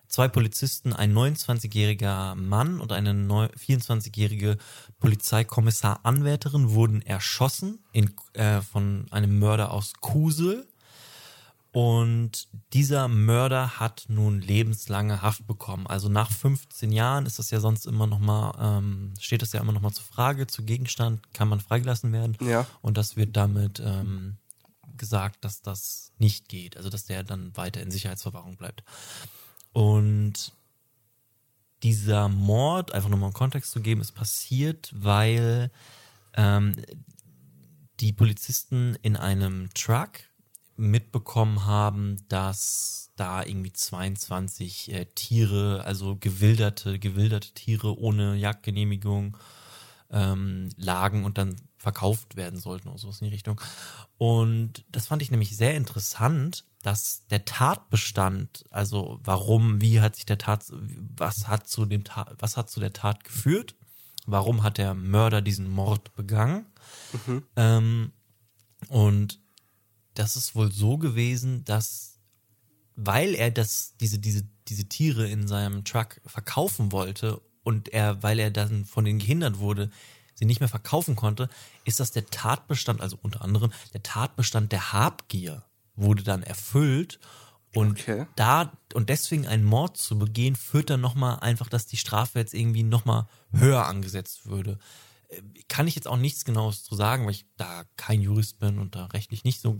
[0.08, 4.58] zwei Polizisten, ein 29-jähriger Mann und eine neu- 24-jährige
[4.98, 10.67] Polizeikommissar-Anwärterin wurden erschossen in, äh, von einem Mörder aus Kusel.
[11.72, 15.86] Und dieser Mörder hat nun lebenslange Haft bekommen.
[15.86, 19.60] Also nach 15 Jahren ist das ja sonst immer noch mal, ähm, steht das ja
[19.60, 22.36] immer noch mal zur Frage, zu Gegenstand, kann man freigelassen werden.
[22.40, 22.66] Ja.
[22.80, 24.38] Und das wird damit ähm,
[24.96, 26.76] gesagt, dass das nicht geht.
[26.76, 28.82] Also dass der dann weiter in Sicherheitsverwahrung bleibt.
[29.72, 30.52] Und
[31.82, 35.70] dieser Mord, einfach nur mal einen Kontext zu geben, ist passiert, weil
[36.34, 36.74] ähm,
[38.00, 40.10] die Polizisten in einem Truck
[40.78, 49.36] mitbekommen haben, dass da irgendwie 22 äh, Tiere, also gewilderte, gewilderte Tiere ohne Jagdgenehmigung
[50.10, 53.60] ähm, lagen und dann verkauft werden sollten oder sowas in die Richtung.
[54.16, 60.26] Und das fand ich nämlich sehr interessant, dass der Tatbestand, also warum, wie hat sich
[60.26, 60.64] der Tat,
[61.16, 63.74] was hat zu dem Tat, was hat zu der Tat geführt?
[64.26, 66.66] Warum hat der Mörder diesen Mord begangen?
[67.56, 68.12] Ähm,
[68.88, 69.40] und
[70.18, 72.18] das ist wohl so gewesen, dass
[73.00, 78.40] weil er das, diese, diese, diese Tiere in seinem Truck verkaufen wollte und er, weil
[78.40, 79.90] er dann von denen gehindert wurde,
[80.34, 81.48] sie nicht mehr verkaufen konnte,
[81.84, 85.62] ist das der Tatbestand, also unter anderem der Tatbestand der Habgier
[85.94, 87.20] wurde dann erfüllt
[87.72, 88.26] und Okay.
[88.34, 92.54] da und deswegen einen Mord zu begehen, führt dann nochmal einfach, dass die Strafe jetzt
[92.54, 94.78] irgendwie nochmal höher angesetzt würde.
[95.68, 98.94] Kann ich jetzt auch nichts Genaues zu sagen, weil ich da kein Jurist bin und
[98.94, 99.76] da rechtlich nicht so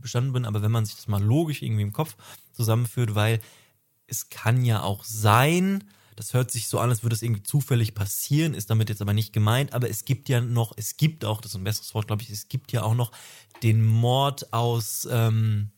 [0.00, 2.16] bestanden bin, aber wenn man sich das mal logisch irgendwie im Kopf
[2.52, 3.40] zusammenführt, weil
[4.06, 5.84] es kann ja auch sein,
[6.16, 9.12] das hört sich so an, als würde es irgendwie zufällig passieren, ist damit jetzt aber
[9.12, 12.08] nicht gemeint, aber es gibt ja noch, es gibt auch, das ist ein besseres Wort,
[12.08, 13.12] glaube ich, es gibt ja auch noch
[13.62, 15.70] den Mord aus ähm,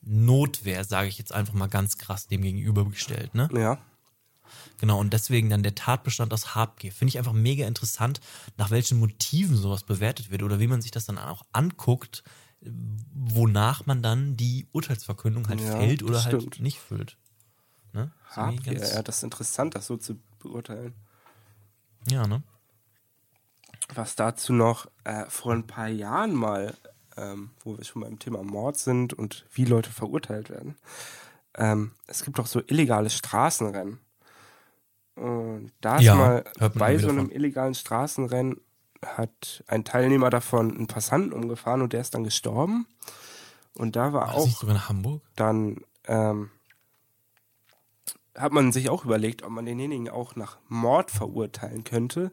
[0.00, 3.48] Notwehr, sage ich jetzt einfach mal ganz krass dem gegenübergestellt, ne?
[3.52, 3.78] Ja.
[4.78, 6.92] Genau, und deswegen dann der Tatbestand aus Habgier.
[6.92, 8.20] Finde ich einfach mega interessant,
[8.56, 12.22] nach welchen Motiven sowas bewertet wird oder wie man sich das dann auch anguckt,
[12.60, 17.16] wonach man dann die Urteilsverkündung halt Ja, fällt oder halt nicht füllt.
[17.92, 18.10] Ne?
[18.30, 20.94] Habgier, ja, das ist interessant, das so zu beurteilen.
[22.08, 22.42] ja, ne?
[23.94, 26.74] Was dazu noch äh, vor ein paar Jahren mal,
[27.16, 30.76] ähm, wo wir schon beim Thema Mord sind und wie Leute verurteilt werden.
[31.54, 34.00] Ähm, es gibt doch so illegale Straßenrennen.
[35.16, 38.60] Und da ist Ja, mal bei so einem illegalen Straßenrennen
[39.04, 42.86] hat ein Teilnehmer davon einen Passanten umgefahren und der ist dann gestorben.
[43.74, 45.22] Und da war War auch sogar nach Hamburg?
[45.36, 46.50] dann ähm,
[48.34, 52.32] hat man sich auch überlegt, ob man denjenigen auch nach Mord verurteilen könnte,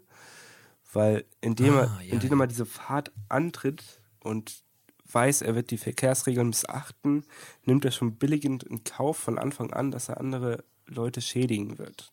[0.92, 4.64] weil indem, Ah, er, ja, indem er diese Fahrt antritt und
[5.12, 7.26] weiß, er wird die Verkehrsregeln missachten,
[7.66, 12.12] nimmt er schon billigend in Kauf von Anfang an, dass er andere Leute schädigen wird.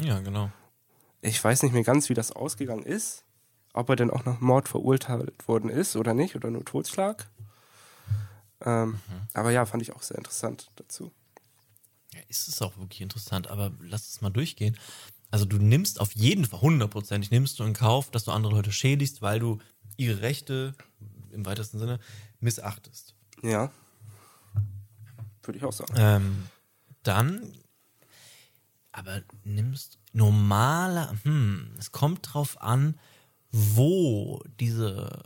[0.00, 0.50] Ja, genau.
[1.20, 3.24] Ich weiß nicht mehr ganz, wie das ausgegangen ist,
[3.72, 7.28] ob er denn auch nach Mord verurteilt worden ist oder nicht, oder nur Totschlag.
[8.64, 8.98] Ähm, Mhm.
[9.34, 11.12] Aber ja, fand ich auch sehr interessant dazu.
[12.12, 14.76] Ja, ist es auch wirklich interessant, aber lass es mal durchgehen.
[15.30, 18.72] Also du nimmst auf jeden Fall, hundertprozentig nimmst du in Kauf, dass du andere Leute
[18.72, 19.58] schädigst, weil du
[19.96, 20.74] ihre Rechte
[21.30, 22.00] im weitesten Sinne
[22.40, 23.14] missachtest.
[23.42, 23.70] Ja.
[25.42, 25.92] Würde ich auch sagen.
[25.96, 26.48] Ähm,
[27.02, 27.52] dann,
[28.98, 32.98] aber nimmst normaler, hm, es kommt drauf an,
[33.50, 35.22] wo diese,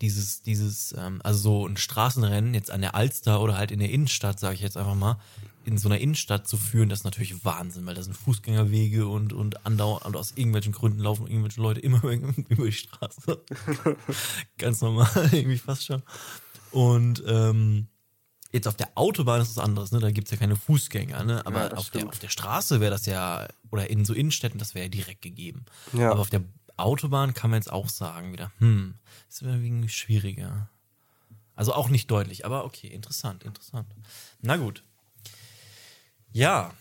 [0.00, 3.90] dieses, dieses, ähm, also so ein Straßenrennen jetzt an der Alster oder halt in der
[3.90, 5.18] Innenstadt, sage ich jetzt einfach mal,
[5.64, 9.32] in so einer Innenstadt zu führen, das ist natürlich Wahnsinn, weil da sind Fußgängerwege und,
[9.32, 12.02] und andauernd, und aus irgendwelchen Gründen laufen irgendwelche Leute immer
[12.48, 13.42] über die Straße.
[14.58, 16.02] Ganz normal, irgendwie fast schon.
[16.70, 17.88] Und ähm,
[18.52, 20.00] jetzt auf der Autobahn ist es anderes, ne?
[20.00, 21.44] Da gibt's ja keine Fußgänger, ne?
[21.46, 24.74] Aber Ja, auf, der, auf der Straße wäre das ja, oder in so Innenstädten, das
[24.74, 25.64] wäre ja direkt gegeben.
[25.92, 26.10] Ja.
[26.10, 26.42] Aber auf der
[26.76, 28.94] Autobahn kann man jetzt auch sagen, wieder, hm,
[29.40, 30.68] wäre irgendwie schwieriger.
[31.54, 33.86] Also auch nicht deutlich, aber okay, interessant, interessant.
[34.42, 34.82] Na gut.
[36.32, 36.74] Ja,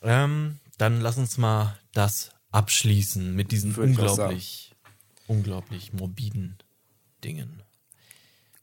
[0.00, 4.74] ähm, dann lass uns mal das abschließen mit diesen unglaublich,
[5.26, 6.56] unglaublich morbiden
[7.24, 7.62] Dingen.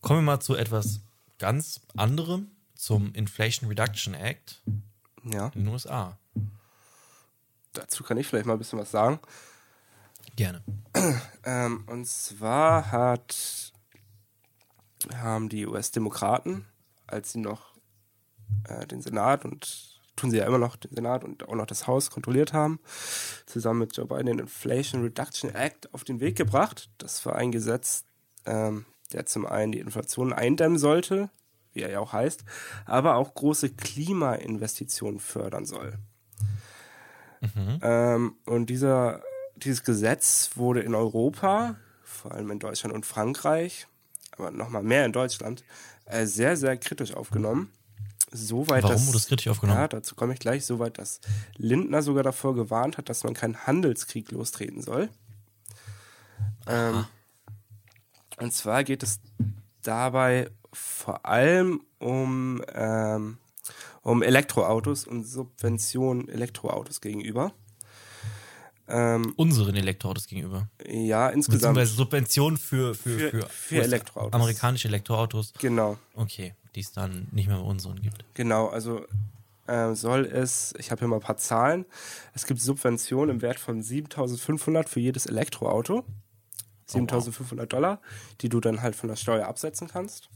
[0.02, 1.02] Kommen wir mal zu etwas
[1.40, 4.62] ganz anderem, zum Inflation Reduction Act
[5.24, 6.18] Ja, in den USA.
[7.74, 9.20] dazu kann ich vielleicht mal ein bisschen was sagen.
[10.36, 10.64] Gerne.
[11.44, 13.74] Ähm, und zwar hat,
[15.16, 16.66] haben die US-Demokraten,
[17.08, 17.74] als sie noch
[18.66, 21.88] äh, den Senat und tun sie ja immer noch den Senat und auch noch das
[21.88, 22.80] Haus kontrolliert haben,
[23.46, 26.90] zusammen mit Joe Biden den Inflation Reduction Act auf den Weg gebracht.
[26.98, 28.06] Das war ein Gesetz,
[28.46, 31.30] ähm, der zum einen die Inflation eindämmen sollte,
[31.74, 32.44] wie er ja auch heißt,
[32.86, 35.98] aber auch große Klimainvestitionen fördern soll.
[37.82, 39.22] Ähm, und dieser,
[39.56, 43.88] dieses Gesetz wurde in Europa, vor allem in Deutschland und Frankreich,
[44.38, 45.64] aber nochmal mehr in Deutschland,
[46.06, 47.72] äh, sehr, sehr kritisch aufgenommen.
[48.32, 49.80] Soweit Warum dass, wurde es kritisch aufgenommen?
[49.80, 50.66] Ja, dazu komme ich gleich.
[50.66, 51.20] Soweit, dass
[51.58, 55.10] Lindner sogar davor gewarnt hat, dass man keinen Handelskrieg lostreten soll.
[56.68, 57.06] Ähm,
[58.40, 59.20] und zwar geht es
[59.82, 63.38] dabei vor allem um, ähm,
[64.02, 67.52] um Elektroautos und Subventionen Elektroautos gegenüber.
[68.88, 70.68] Ähm, Unseren Elektroautos gegenüber.
[70.88, 71.62] ja, insgesamt.
[71.76, 74.34] Beziehungsweise Subventionen für, für, Für- für, für Elektroautos.
[74.34, 75.54] Amerikanische Elektroautos.
[75.60, 78.26] Genau, Okay, die es dann nicht mehr bei unseren gibt.
[78.34, 78.68] genau.
[78.68, 79.06] Also
[79.68, 81.86] äh, soll es, ich habe hier mal ein paar Zahlen.
[82.34, 86.04] Es gibt Subventionen im Wert von 7.500 für jedes Elektroauto.
[86.90, 88.02] 7.500 Dollar,
[88.42, 90.30] die du dann halt von der Steuer absetzen kannst.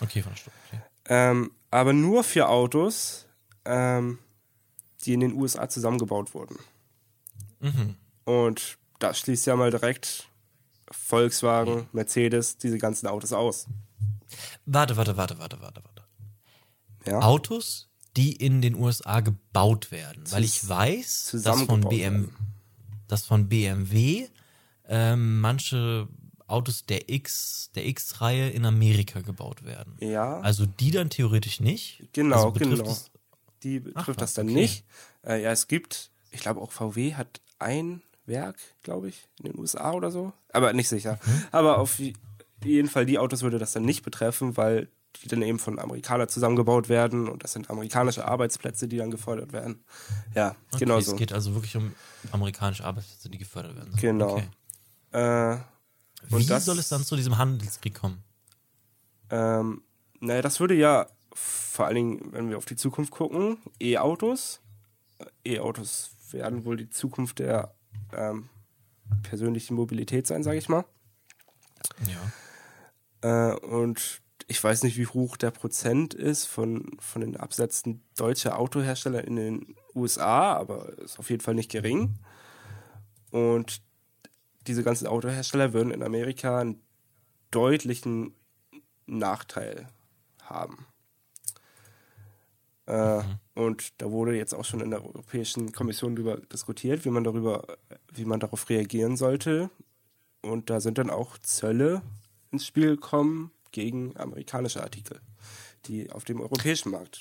[0.00, 0.58] Okay, von der Stunde.
[0.68, 0.80] Okay.
[1.06, 3.26] Ähm, aber nur für Autos,
[3.64, 4.18] ähm,
[5.04, 6.58] die in den USA zusammengebaut wurden.
[7.60, 7.96] Mhm.
[8.24, 10.28] Und da schließt ja mal direkt
[10.90, 13.66] Volkswagen, Mercedes, diese ganzen Autos aus.
[14.66, 16.02] Warte, warte, warte, warte, warte, warte.
[17.06, 17.20] Ja?
[17.20, 20.24] Autos, die in den USA gebaut werden.
[20.30, 22.30] Weil ich weiß, dass von, BM,
[23.06, 24.28] dass von BMW
[24.88, 26.08] ähm, manche
[26.46, 29.96] Autos der X, der X-Reihe in Amerika gebaut werden.
[30.00, 30.40] Ja.
[30.40, 32.02] Also die dann theoretisch nicht.
[32.12, 32.90] Genau, also betrifft genau.
[32.90, 33.10] es-
[33.62, 34.54] Die betrifft was, das dann okay.
[34.60, 34.84] nicht.
[35.26, 39.58] Äh, ja, es gibt, ich glaube auch VW hat ein Werk, glaube ich, in den
[39.58, 40.32] USA oder so.
[40.52, 41.18] Aber nicht sicher.
[41.26, 41.42] Mhm.
[41.52, 42.14] Aber auf je-
[42.64, 44.88] jeden Fall die Autos würde das dann nicht betreffen, weil
[45.22, 49.52] die dann eben von Amerikanern zusammengebaut werden und das sind amerikanische Arbeitsplätze, die dann gefördert
[49.52, 49.82] werden.
[50.34, 51.16] Ja, Okay, genau Es so.
[51.16, 51.92] geht also wirklich um
[52.30, 53.90] amerikanische Arbeitsplätze, die gefördert werden.
[53.90, 54.00] sollen.
[54.00, 54.32] Genau.
[54.34, 54.48] Okay.
[55.12, 55.56] Äh,
[56.30, 58.22] Und Wie das- soll es dann zu diesem Handelskrieg kommen?
[59.30, 59.82] Ähm,
[60.20, 64.60] naja, das würde ja vor allen Dingen, wenn wir auf die Zukunft gucken, E-Autos.
[65.44, 67.74] Äh, E-Autos werden wohl die Zukunft der
[68.12, 68.48] ähm,
[69.22, 70.84] persönlichen Mobilität sein, sage ich mal.
[73.22, 73.52] Ja.
[73.52, 78.58] Äh, und ich weiß nicht, wie hoch der Prozent ist von, von den Absätzen deutscher
[78.58, 82.18] Autohersteller in den USA, aber ist auf jeden Fall nicht gering.
[83.30, 83.82] Und
[84.68, 86.80] diese ganzen Autohersteller würden in Amerika einen
[87.50, 88.34] deutlichen
[89.06, 89.88] Nachteil
[90.42, 90.86] haben.
[92.86, 93.22] Äh,
[93.54, 97.64] Und da wurde jetzt auch schon in der Europäischen Kommission darüber diskutiert, wie man darüber,
[98.12, 99.70] wie man darauf reagieren sollte.
[100.42, 102.02] Und da sind dann auch Zölle
[102.50, 105.20] ins Spiel gekommen gegen amerikanische Artikel,
[105.86, 107.20] die auf dem europäischen Markt.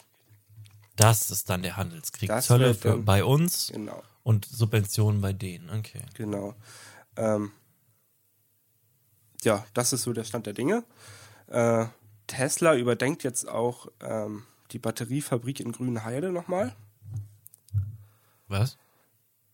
[0.95, 2.29] Das ist dann der Handelskrieg.
[2.29, 5.69] Das Zölle für, bei uns Genau, und Subventionen bei denen.
[5.69, 6.01] Okay.
[6.15, 6.55] genau.
[7.17, 7.51] Ähm,
[9.43, 10.83] ja, das ist so der Stand der Dinge.
[11.47, 11.85] Äh,
[12.27, 16.75] Tesla überdenkt jetzt auch ähm, die Batteriefabrik in Grünheide nochmal.
[18.47, 18.77] Was?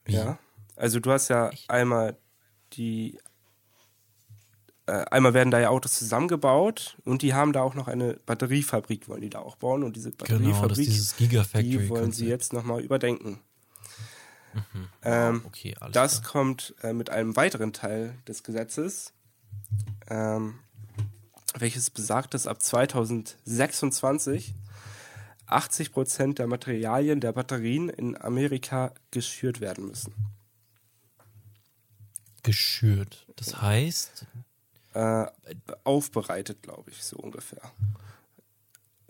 [0.08, 0.38] Ja.
[0.76, 2.18] Also du hast ja einmal
[2.74, 3.20] die
[4.86, 9.08] äh, einmal werden da ja Autos zusammengebaut und die haben da auch noch eine Batteriefabrik,
[9.08, 11.64] wollen die da auch bauen und diese Genau, das Batteriefabrik, ist dieses Gigafactory.
[11.64, 13.40] die wollen sie jetzt nochmal überdenken.
[15.04, 16.32] Ähm, Okay, alles das klar.
[16.32, 19.14] kommt äh, mit einem weiteren Teil des Gesetzes,
[20.10, 20.60] ähm,
[21.58, 24.54] welches besagt, dass ab 2026
[25.46, 30.14] 80 Prozent der Materialien der Batterien in Amerika geschürt werden müssen.
[32.44, 33.26] Geschürt.
[33.36, 34.26] Das heißt,
[34.96, 35.26] Äh,
[35.86, 37.62] aufbereitet, glaube ich, so ungefähr.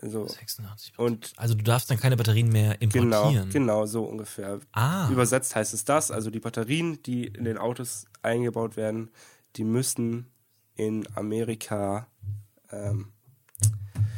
[0.04, 3.48] Also, 86 Und- also du darfst dann keine Batterien mehr genau, importieren.
[3.50, 4.60] genau, so ungefähr.
[4.72, 5.08] Ah.
[5.10, 9.10] Übersetzt heißt es das, also die Batterien, die in den Autos eingebaut werden,
[9.56, 10.30] die müssen
[10.76, 12.06] in Amerika
[12.70, 13.12] ähm,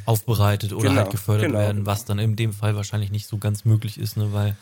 [0.07, 1.87] aufbereitet oder Genau, halt gefördert genau, werden, genau.
[1.91, 4.57] was dann in dem Fall wahrscheinlich nicht so ganz möglich ist, ne, weil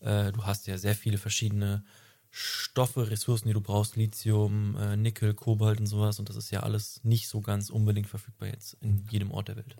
[0.00, 1.84] äh, du hast ja sehr viele verschiedene
[2.30, 6.60] Stoffe, Ressourcen, die du brauchst, Lithium, äh, Nickel, Kobalt und sowas und das ist ja
[6.60, 9.76] alles nicht so ganz unbedingt verfügbar jetzt in jedem Ort der Welt.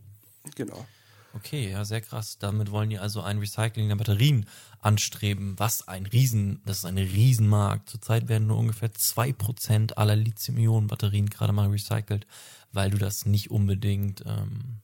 [0.57, 0.87] Genau.
[1.35, 2.39] Okay, ja, sehr krass.
[2.39, 4.47] Damit wollen die also ein Recycling der Batterien
[4.81, 7.91] anstreben, was ein Riesen, das ist ein Riesenmarkt.
[7.91, 12.27] Zurzeit werden nur ungefähr 2% aller Lithium-Ionen-Batterien gerade mal recycelt,
[12.73, 14.81] weil du das nicht unbedingt ähm,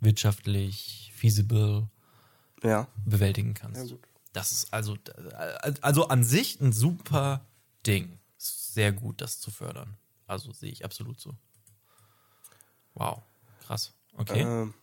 [0.00, 1.88] wirtschaftlich feasible
[2.62, 2.86] Ja.
[3.04, 3.90] bewältigen kannst.
[3.90, 3.96] Ja.
[4.32, 4.96] Das ist also,
[5.80, 7.44] also an sich ein super
[7.86, 8.18] Ding.
[8.36, 9.96] Sehr gut, das zu fördern.
[10.26, 11.34] Also sehe ich absolut so.
[12.94, 13.22] Wow,
[13.60, 13.92] krass.
[14.16, 14.40] Okay.
[14.40, 14.74] Ähm,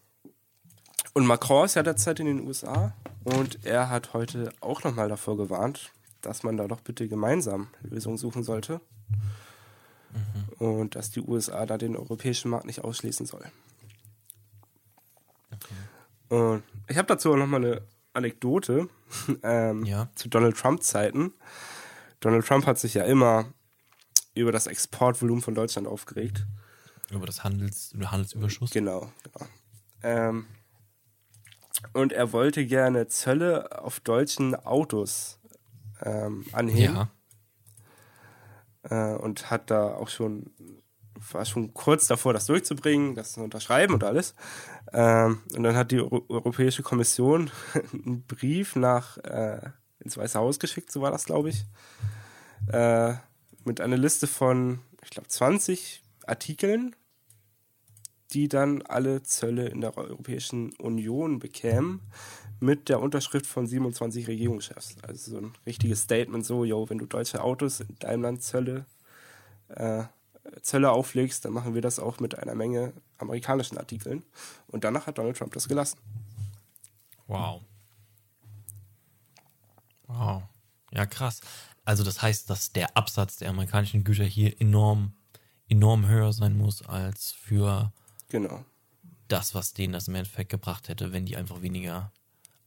[1.14, 5.38] und Macron ist ja derzeit in den USA und er hat heute auch nochmal davor
[5.38, 5.92] gewarnt,
[6.22, 8.82] dass man da doch bitte gemeinsam Lösungen suchen sollte.
[10.60, 13.44] Und dass die USA da den europäischen Markt nicht ausschließen soll.
[16.30, 17.82] Und ich habe dazu auch nochmal eine
[18.14, 18.90] Anekdote
[19.44, 20.10] ähm, Ja.
[20.16, 21.34] zu Donald Trump-Zeiten.
[22.20, 23.46] Donald Trump hat sich ja immer
[24.36, 26.46] über das Exportvolumen von Deutschland aufgeregt.
[27.12, 28.72] Über das Handels, über Handelsüberschuss.
[28.72, 29.48] Genau, genau.
[30.04, 30.46] Ähm,
[31.94, 35.40] und er wollte gerne Zölle auf deutschen Autos
[36.02, 37.10] ähm, anheben Ja.
[39.14, 40.52] äh, und hat da auch schon,
[41.32, 44.36] war schon kurz davor, das durchzubringen, das zu unterschreiben und alles.
[44.94, 47.52] Ähm, und dann hat die Euro Europäische Kommission
[47.94, 49.70] einen Brief nach äh,
[50.00, 51.66] ins Weiße Haus geschickt, so war das, glaube ich,
[52.72, 53.14] äh,
[53.66, 56.96] mit einer Liste von, ich glaube, 20 Artikeln,
[58.34, 62.02] die dann alle Zölle in der Europäischen Union bekämen,
[62.60, 64.96] mit der Unterschrift von 27 Regierungschefs.
[65.02, 68.86] Also so ein richtiges Statement, so, yo, wenn du deutsche Autos in deinem Land Zölle,
[69.70, 70.04] äh,
[70.62, 74.24] Zölle auflegst, dann machen wir das auch mit einer Menge amerikanischen Artikeln.
[74.68, 75.98] Und danach hat Donald Trump das gelassen.
[77.28, 77.62] Wow.
[80.08, 80.44] Wow.
[80.92, 81.42] Ja, krass.
[81.84, 85.14] Also das heißt, dass der Absatz der amerikanischen Güter hier enorm,
[85.68, 87.92] enorm höher sein muss als für
[88.32, 88.64] Genau.
[89.28, 92.12] das, was denen das im Endeffekt gebracht hätte, wenn die einfach weniger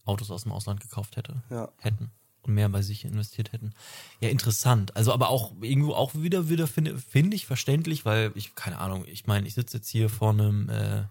[0.07, 1.69] Autos aus dem Ausland gekauft hätte, Ja.
[1.79, 2.11] hätten
[2.43, 3.73] und mehr bei sich investiert hätten.
[4.21, 4.95] Ja, interessant.
[4.97, 9.05] Also aber auch irgendwo auch wieder wieder finde finde ich verständlich, weil ich keine Ahnung.
[9.07, 11.05] Ich meine, ich sitze jetzt hier vor einem äh,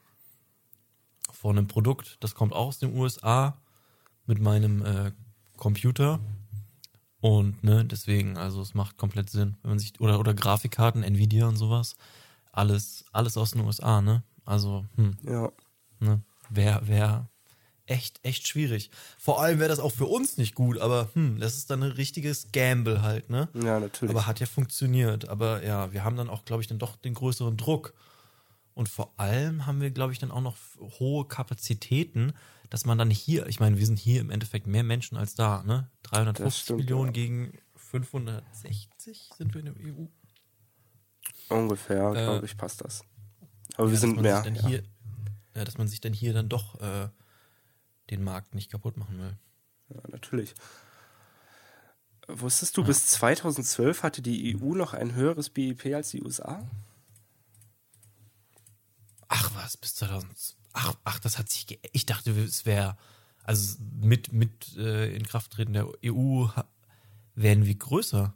[1.32, 3.58] vor einem Produkt, das kommt auch aus den USA
[4.26, 5.12] mit meinem äh,
[5.58, 6.20] Computer
[7.20, 11.48] und ne deswegen also es macht komplett Sinn, wenn man sich oder oder Grafikkarten, Nvidia
[11.48, 11.96] und sowas,
[12.52, 14.24] alles alles aus den USA, ne?
[14.46, 15.52] Also hm, Ja.
[16.00, 16.22] Ne?
[16.50, 17.30] Wäre wär
[17.86, 18.92] echt, echt schwierig.
[19.18, 21.92] Vor allem wäre das auch für uns nicht gut, aber hm, das ist dann ein
[21.92, 23.50] richtiges Gamble halt, ne?
[23.54, 24.14] Ja, natürlich.
[24.16, 25.28] Aber hat ja funktioniert.
[25.30, 27.94] Aber ja, wir haben dann auch, glaube ich, dann doch den größeren Druck.
[28.74, 30.58] Und vor allem haben wir, glaube ich, dann auch noch
[31.00, 32.34] hohe Kapazitäten,
[32.70, 35.64] dass man dann hier, ich meine, wir sind hier im Endeffekt mehr Menschen als da,
[35.64, 35.90] ne?
[36.04, 37.12] 350 stimmt, Millionen ja.
[37.12, 40.06] gegen 560 sind wir in der EU.
[41.50, 43.04] Ungefähr, Äh, glaube ich, passt das.
[43.76, 44.44] Aber wir Ja, dass sind mehr.
[44.46, 44.68] Ja.
[44.68, 44.84] hier,
[45.56, 47.10] ja, dass man sich dann hier dann doch äh,
[48.10, 49.38] den Markt nicht kaputt machen will.
[49.90, 50.54] ja, natürlich.
[52.28, 56.66] Wusstest du, bis 2012 hatte die EU noch ein höheres BIP als die USA?
[59.28, 60.56] Ach was, bis 2000.
[60.74, 61.68] Ach, ach das hat sich.
[61.68, 62.98] Ge ich dachte, es wäre.
[63.44, 66.48] Also mit, mit äh, Inkrafttreten der EU
[67.36, 68.34] wären wir größer.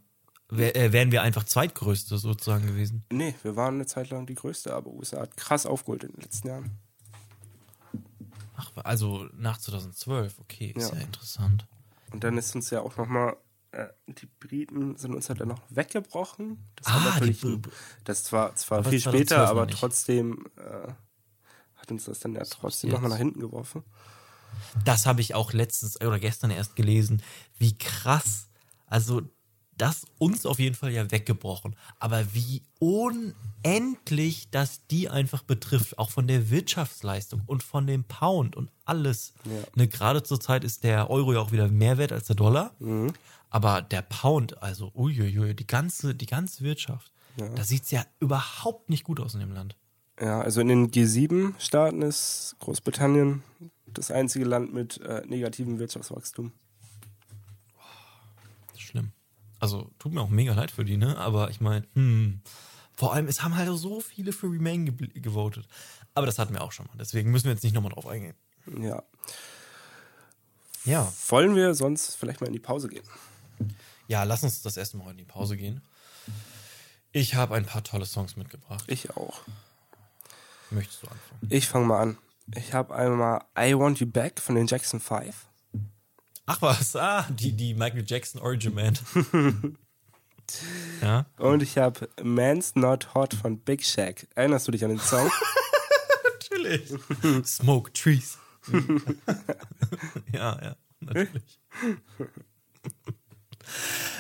[0.50, 3.04] Wär, äh, wären wir einfach zweitgrößte sozusagen gewesen.
[3.12, 6.22] Nee, wir waren eine Zeit lang die größte, aber USA hat krass aufgeholt in den
[6.22, 6.72] letzten Jahren.
[8.56, 11.04] Ach, also nach 2012, okay, ist ja, Ja.
[11.04, 11.68] interessant.
[12.12, 13.36] Und dann ist uns ja auch nochmal,
[13.72, 16.58] äh, die Briten sind uns ja dann noch weggebrochen.
[16.78, 17.62] Das Ah, war natürlich, ein,
[18.06, 20.92] das zwar, zwar Aber viel 2012 später, aber trotzdem äh,
[21.76, 23.84] hat uns das dann ja trotzdem nochmal nach hinten geworfen.
[24.86, 27.22] Das habe ich auch letztens oder gestern erst gelesen,
[27.58, 28.48] wie krass.
[28.86, 29.22] Also
[29.78, 36.10] das uns auf jeden Fall ja weggebrochen, aber wie unendlich das die einfach betrifft, auch
[36.10, 39.34] von der Wirtschaftsleistung und von dem Pound und alles.
[39.46, 39.52] Ja.
[39.76, 42.76] Ne, gerade zur Zeit ist der Euro ja auch wieder mehr wert als der Dollar,
[43.50, 47.12] aber der Pound, also uiuiui, die ganze, die ganze Wirtschaft,
[47.56, 49.76] da sieht's ja überhaupt nicht gut aus in dem Land.
[50.20, 53.44] Ja, also in den G7-Staaten ist Großbritannien
[53.86, 56.52] das einzige Land mit äh, negativem Wirtschaftswachstum.
[59.60, 61.18] Also tut mir auch mega leid für die, ne?
[61.18, 62.42] Aber ich meine, hm,
[62.96, 65.68] vor allem, es haben halt so viele für Remain ge gewotet.
[66.14, 66.98] Aber das hatten wir auch schon mal.
[67.00, 68.36] Deswegen müssen wir jetzt nicht nochmal drauf eingehen.
[68.82, 69.04] Ja.
[70.84, 71.14] Ja.
[71.28, 73.04] Wollen wir sonst vielleicht mal in die Pause gehen?
[74.08, 75.82] Ja, lass uns das erste Mal in die Pause gehen.
[77.12, 78.84] Ich habe ein paar tolle Songs mitgebracht.
[78.88, 79.42] Ich auch.
[80.70, 81.48] Möchtest du anfangen?
[81.50, 82.18] Ich fange mal an.
[82.56, 85.48] Ich habe einmal I Want You Back von den Jackson 5.
[86.50, 89.04] Ach was, ah, die, die Michael Jackson Origin Band.
[91.02, 91.26] ja.
[91.38, 94.28] Und ich habe Man's Not Hot von Big Shack.
[94.34, 95.30] Erinnerst du dich an den Song?
[96.24, 96.94] Natürlich.
[97.46, 98.38] Smoke Trees.
[100.32, 101.60] ja, ja, natürlich.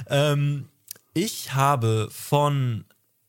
[0.07, 0.67] ähm,
[1.13, 2.85] ich habe von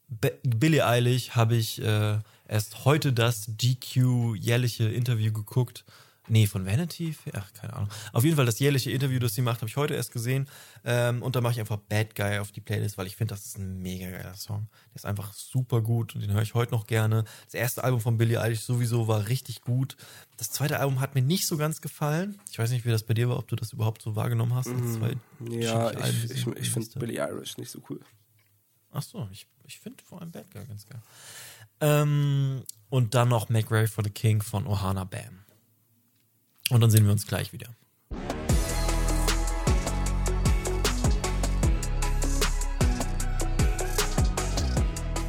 [0.09, 5.85] Be Billie Eilish habe ich äh, erst heute das GQ jährliche Interview geguckt.
[6.29, 7.15] Nee, von Vanity?
[7.33, 7.89] Ach, keine Ahnung.
[8.13, 10.49] Auf jeden Fall das jährliche Interview, das sie macht, habe ich heute erst gesehen.
[10.85, 13.47] Ähm, und da mache ich einfach Bad Guy auf die Playlist, weil ich finde, das
[13.47, 14.69] ist ein mega geiler Song.
[14.91, 17.25] Der ist einfach super gut und den höre ich heute noch gerne.
[17.45, 19.97] Das erste Album von Billie Eilish sowieso war richtig gut.
[20.37, 22.41] Das zweite Album hat mir nicht so ganz gefallen.
[22.51, 24.67] Ich weiß nicht, wie das bei dir war, ob du das überhaupt so wahrgenommen hast.
[24.67, 25.17] Zwei
[25.51, 26.99] ja, unterschiedliche Alben, ich, ich, ich finde.
[26.99, 28.01] Billie Irish nicht so cool.
[28.91, 31.01] Ach so, ich, ich finde vor allem Bad Guy ganz geil.
[31.81, 35.45] Ähm, und dann noch Make Way for the King von Ohana Bam.
[36.71, 37.69] Und dann sehen wir uns gleich wieder.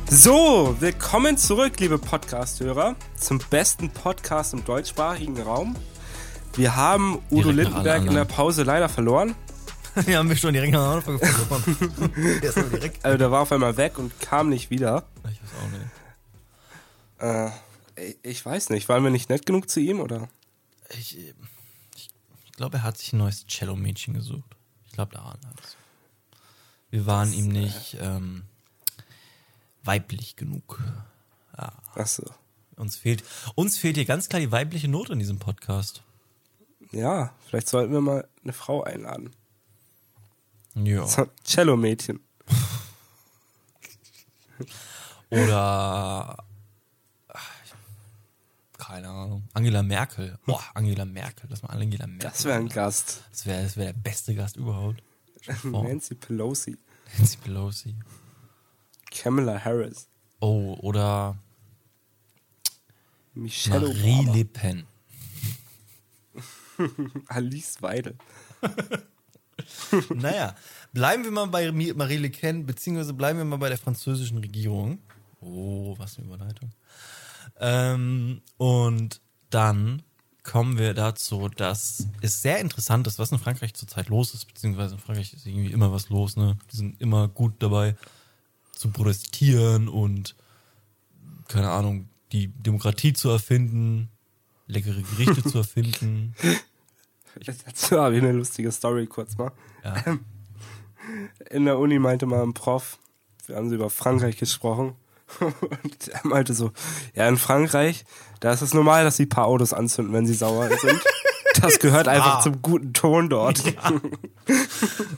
[0.10, 5.76] So, willkommen zurück, liebe Podcast-Hörer, zum besten Podcast im deutschsprachigen Raum.
[6.56, 8.26] Wir haben Udo Direkt Lindenberg in der.
[8.26, 9.36] Pause leider verloren.
[10.06, 12.12] Wir haben wir schon direkt nach Anfang verloren.
[12.44, 13.04] Der direkt.
[13.04, 15.04] Also der war auf einmal weg und kam nicht wieder.
[15.24, 17.52] Ich weiß auch nicht.
[17.98, 20.30] Äh, ich weiß nicht, waren wir nicht nett genug zu ihm oder?
[20.98, 21.34] Ich, äh,
[21.96, 22.10] ich,
[22.46, 24.56] ich glaube, er hat sich ein neues Cello-Mädchen gesucht.
[24.88, 25.78] Ich glaube, daran hat es.
[26.90, 28.44] Wir waren ihm nicht ähm,
[29.84, 30.82] weiblich genug.
[31.96, 32.24] Achso.
[32.76, 33.24] Uns fehlt,
[33.56, 36.02] uns fehlt hier ganz klar die weibliche Note in diesem Podcast.
[36.92, 39.36] Ja, vielleicht sollten wir mal eine Frau einladen.
[40.76, 41.06] Ja.
[41.06, 42.22] So Cello-Mädchen.
[45.30, 46.49] Oder ach,
[48.90, 49.44] keine Ahnung.
[49.54, 50.38] Angela Merkel.
[50.46, 51.48] Boah, Angela Merkel.
[51.50, 52.30] Lass mal Angela Merkel.
[52.30, 53.24] Das wäre ein Gast.
[53.32, 55.04] Das wäre das wär der beste Gast überhaupt.
[55.64, 56.78] Nancy Pelosi.
[57.18, 57.96] Nancy Pelosi.
[59.12, 60.08] Kamala Harris.
[60.40, 61.38] Oh, oder
[63.34, 64.34] Michelle Marie Obama.
[64.34, 64.88] Le Pen.
[67.28, 68.16] Alice Weidel.
[70.16, 70.56] Naja,
[70.94, 75.00] bleiben wir mal bei Marie Le Pen, beziehungsweise bleiben wir mal bei der französischen Regierung.
[75.42, 76.72] Oh, was eine Überleitung.
[77.60, 80.04] Ähm, und dann
[80.44, 84.96] kommen wir dazu, dass es sehr interessant ist, was in Frankreich zurzeit los ist, beziehungsweise
[84.96, 86.58] in Frankreich ist irgendwie immer was los, ne?
[86.72, 87.96] Die sind immer gut dabei
[88.72, 90.36] zu protestieren und
[91.48, 94.10] keine Ahnung, die Demokratie zu erfinden,
[94.68, 96.34] leckere Gerichte zu erfinden.
[97.66, 99.52] Dazu habe ich eine lustige Story kurz mal.
[99.84, 100.18] Ja.
[101.50, 102.98] In der Uni meinte mal ein Prof,
[103.48, 104.96] wir haben so über Frankreich gesprochen.
[105.40, 106.72] Und er meinte so,
[107.16, 108.06] ja, in Frankreich,
[108.40, 111.02] da ist es normal, dass sie ein paar Autos anzünden, wenn sie sauer sind.
[111.62, 112.42] Das gehört einfach wahr.
[112.42, 113.62] zum guten Ton dort.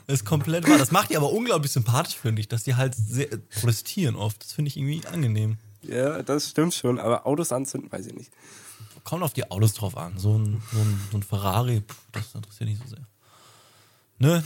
[0.08, 0.78] Das ist komplett wahr.
[0.78, 3.28] Das macht die aber unglaublich sympathisch, finde ich, dass die halt sehr,
[3.60, 4.44] protestieren oft.
[4.44, 5.58] Das finde ich irgendwie angenehm.
[5.84, 8.32] Ja, das stimmt schon, aber Autos anzünden, weiß ich nicht.
[9.04, 10.18] Kommt auf die Autos drauf an.
[10.18, 13.06] So ein, so ein, so ein Ferrari, pff, das interessiert nicht so sehr.
[14.20, 14.44] Ne?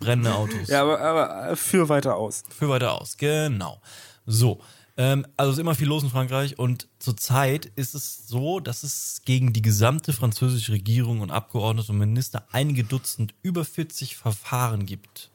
[0.00, 0.68] Brennende Autos.
[0.68, 2.44] Ja, aber, aber äh, führ weiter aus.
[2.48, 3.16] Für weiter aus.
[3.18, 3.80] Genau.
[4.24, 4.60] So.
[5.00, 9.22] Ähm, also ist immer viel los in Frankreich und zurzeit ist es so, dass es
[9.24, 15.30] gegen die gesamte französische Regierung und Abgeordnete und Minister einige Dutzend über 40 Verfahren gibt.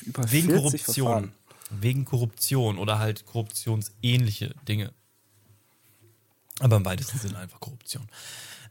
[0.00, 1.06] Über Wegen 40 Korruption.
[1.06, 1.32] Verfahren.
[1.68, 4.92] Wegen Korruption oder halt korruptionsähnliche Dinge.
[6.60, 8.08] Aber im weitesten Sinne einfach Korruption.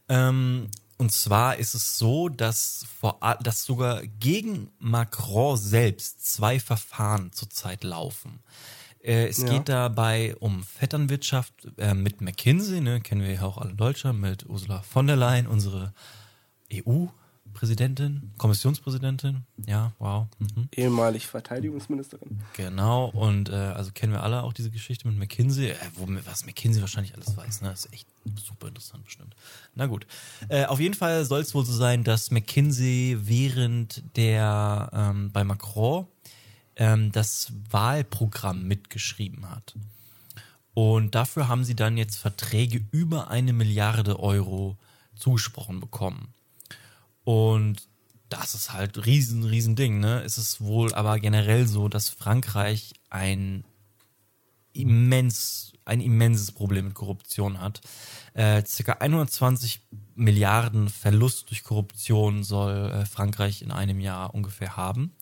[0.09, 7.31] Ähm, und zwar ist es so, dass, vor, dass sogar gegen Macron selbst zwei Verfahren
[7.31, 8.39] zurzeit laufen.
[9.01, 9.49] Äh, es Ja.
[9.49, 14.19] geht dabei um Vetternwirtschaft äh, mit McKinsey, ne, kennen wir ja auch alle in Deutschland,
[14.19, 15.93] mit Ursula von der Leyen, unsere
[16.71, 19.43] EU-Präsidentin, Kommissionspräsidentin.
[19.65, 20.27] Ja, wow.
[20.39, 20.69] Mhm.
[20.75, 22.41] Ehemalig Verteidigungsministerin.
[22.53, 26.45] Genau, und äh, also kennen wir alle auch diese Geschichte mit McKinsey, äh, wo, was
[26.45, 27.69] McKinsey wahrscheinlich alles weiß, ne?
[27.69, 29.35] Das ist echt super interessant bestimmt.
[29.75, 30.05] Na gut.
[30.49, 35.43] Äh, auf jeden Fall soll es wohl so sein, dass McKinsey während der ähm, bei
[35.43, 36.05] Macron
[36.79, 39.75] ähm, das Wahlprogramm mitgeschrieben hat.
[40.73, 44.77] Und dafür haben sie dann jetzt Verträge über eine Milliarde Euro
[45.15, 46.33] zugesprochen bekommen.
[47.25, 47.87] Und
[48.29, 50.23] das ist halt riesen, riesen Ding, ne?
[50.23, 53.65] Es ist wohl aber generell so, dass Frankreich ein
[54.71, 57.81] immens, ein immenses Problem mit Korruption hat.
[58.33, 59.81] Äh, circa 120
[60.15, 65.15] Milliarden Verlust durch Korruption soll äh, Frankreich in einem Jahr ungefähr haben.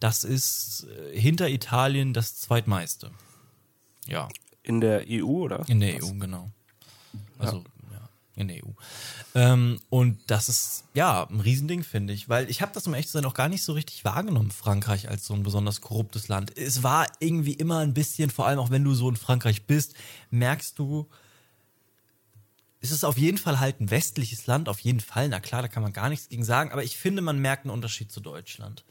[0.00, 3.10] Das ist äh, hinter Italien das zweitmeiste.
[4.06, 4.28] Ja,
[4.62, 5.64] In der EU, oder?
[5.68, 6.50] in der EU, genau.
[7.38, 8.70] Also, ja, in der EU.
[9.34, 12.28] Ähm, und das ist, ja, ein Riesending, finde ich.
[12.28, 15.08] Weil ich habe das, um echt zu sein, auch gar nicht so richtig wahrgenommen, Frankreich
[15.08, 16.56] als so ein besonders korruptes Land.
[16.56, 19.94] Es war irgendwie immer ein bisschen, vor allem auch wenn du so in Frankreich bist,
[20.30, 21.08] merkst du,
[22.80, 25.28] es ist auf jeden Fall halt ein westliches Land, auf jeden Fall.
[25.28, 26.70] Na klar, da kann man gar nichts gegen sagen.
[26.70, 28.84] Aber ich finde, man merkt einen Unterschied zu Deutschland.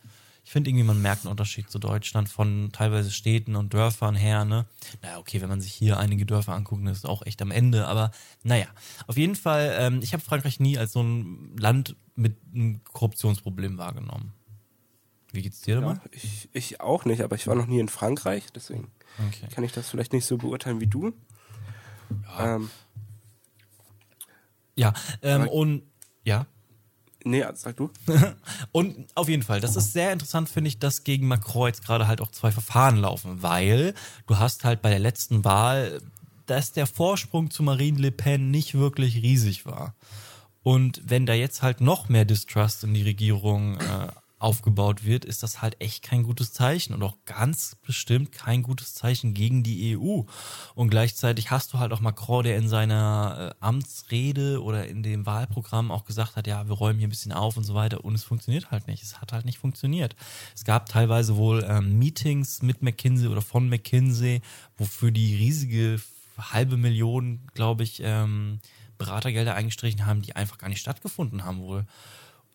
[0.48, 4.46] Ich finde irgendwie, man merkt einen Unterschied zu Deutschland von teilweise Städten und Dörfern her,
[4.46, 4.66] ne?
[5.02, 7.86] Naja, okay, wenn man sich hier einige Dörfer anguckt, das ist auch echt am Ende,
[7.86, 8.12] aber
[8.44, 8.68] naja.
[9.08, 13.78] Auf jeden Fall, ähm, ich habe Frankreich nie als so ein Land mit einem Korruptionsproblem
[13.78, 14.32] wahrgenommen.
[15.34, 15.96] Wie geht's dir dabei?
[15.96, 18.90] Ja, ich, ich auch nicht, aber ich war noch nie in Frankreich, deswegen
[19.28, 19.50] Okay.
[19.52, 21.12] kann ich das vielleicht nicht so beurteilen wie du.
[22.40, 22.72] Ähm,
[24.78, 25.84] Ja, ähm, und
[26.24, 26.48] ja.
[27.30, 27.90] Nee, sag du.
[28.72, 32.08] Und auf jeden Fall, das ist sehr interessant, finde ich, dass gegen Macron jetzt gerade
[32.08, 33.94] halt auch zwei Verfahren laufen, weil
[34.28, 36.02] du hast halt bei der letzten Wahl,
[36.46, 39.96] dass der Vorsprung zu Marine Le Pen nicht wirklich riesig war.
[40.64, 44.08] Und wenn da jetzt halt noch mehr Distrust in die Regierung äh,
[44.40, 48.94] aufgebaut wird, ist das halt echt kein gutes Zeichen und auch ganz bestimmt kein gutes
[48.94, 50.22] Zeichen gegen die EU.
[50.76, 55.26] Und gleichzeitig hast du halt auch Macron, der in seiner äh, Amtsrede oder in dem
[55.26, 58.06] Wahlprogramm auch gesagt hat, ja, wir räumen hier ein bisschen auf und so weiter.
[58.06, 59.02] Und es funktioniert halt nicht.
[59.02, 60.16] Es hat halt nicht funktioniert.
[60.56, 64.42] Es gab teilweise wohl ähm, Meetings mit McKinsey oder von McKinsey,
[64.78, 66.00] wofür die riesige
[66.38, 68.60] halbe Million, glaube ich, ähm,
[69.00, 71.86] Beratergelder eingestrichen haben, die einfach gar nicht stattgefunden haben wohl.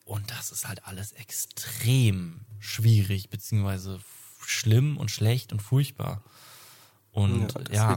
[0.04, 4.00] Und das ist halt alles extrem schwierig, beziehungsweise
[4.44, 6.22] schlimm und schlecht und furchtbar.
[7.12, 7.96] Und ja,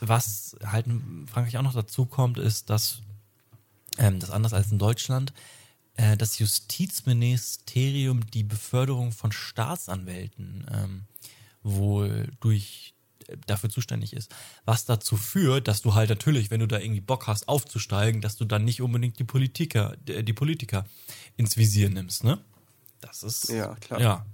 [0.00, 3.02] was halt in Frankreich auch noch dazu kommt, ist, dass
[3.98, 5.32] ähm, das anders als in Deutschland
[5.96, 11.04] äh, das Justizministerium die Beförderung von Staatsanwälten ähm,
[11.62, 12.93] wohl durch
[13.46, 14.34] dafür zuständig ist.
[14.64, 18.36] Was dazu führt, dass du halt natürlich, wenn du da irgendwie Bock hast aufzusteigen, dass
[18.36, 20.86] du dann nicht unbedingt die Politiker, äh, die Politiker
[21.36, 22.38] ins Visier nimmst, ne?
[23.00, 24.00] Das ist Ja, klar.
[24.00, 24.26] Ja,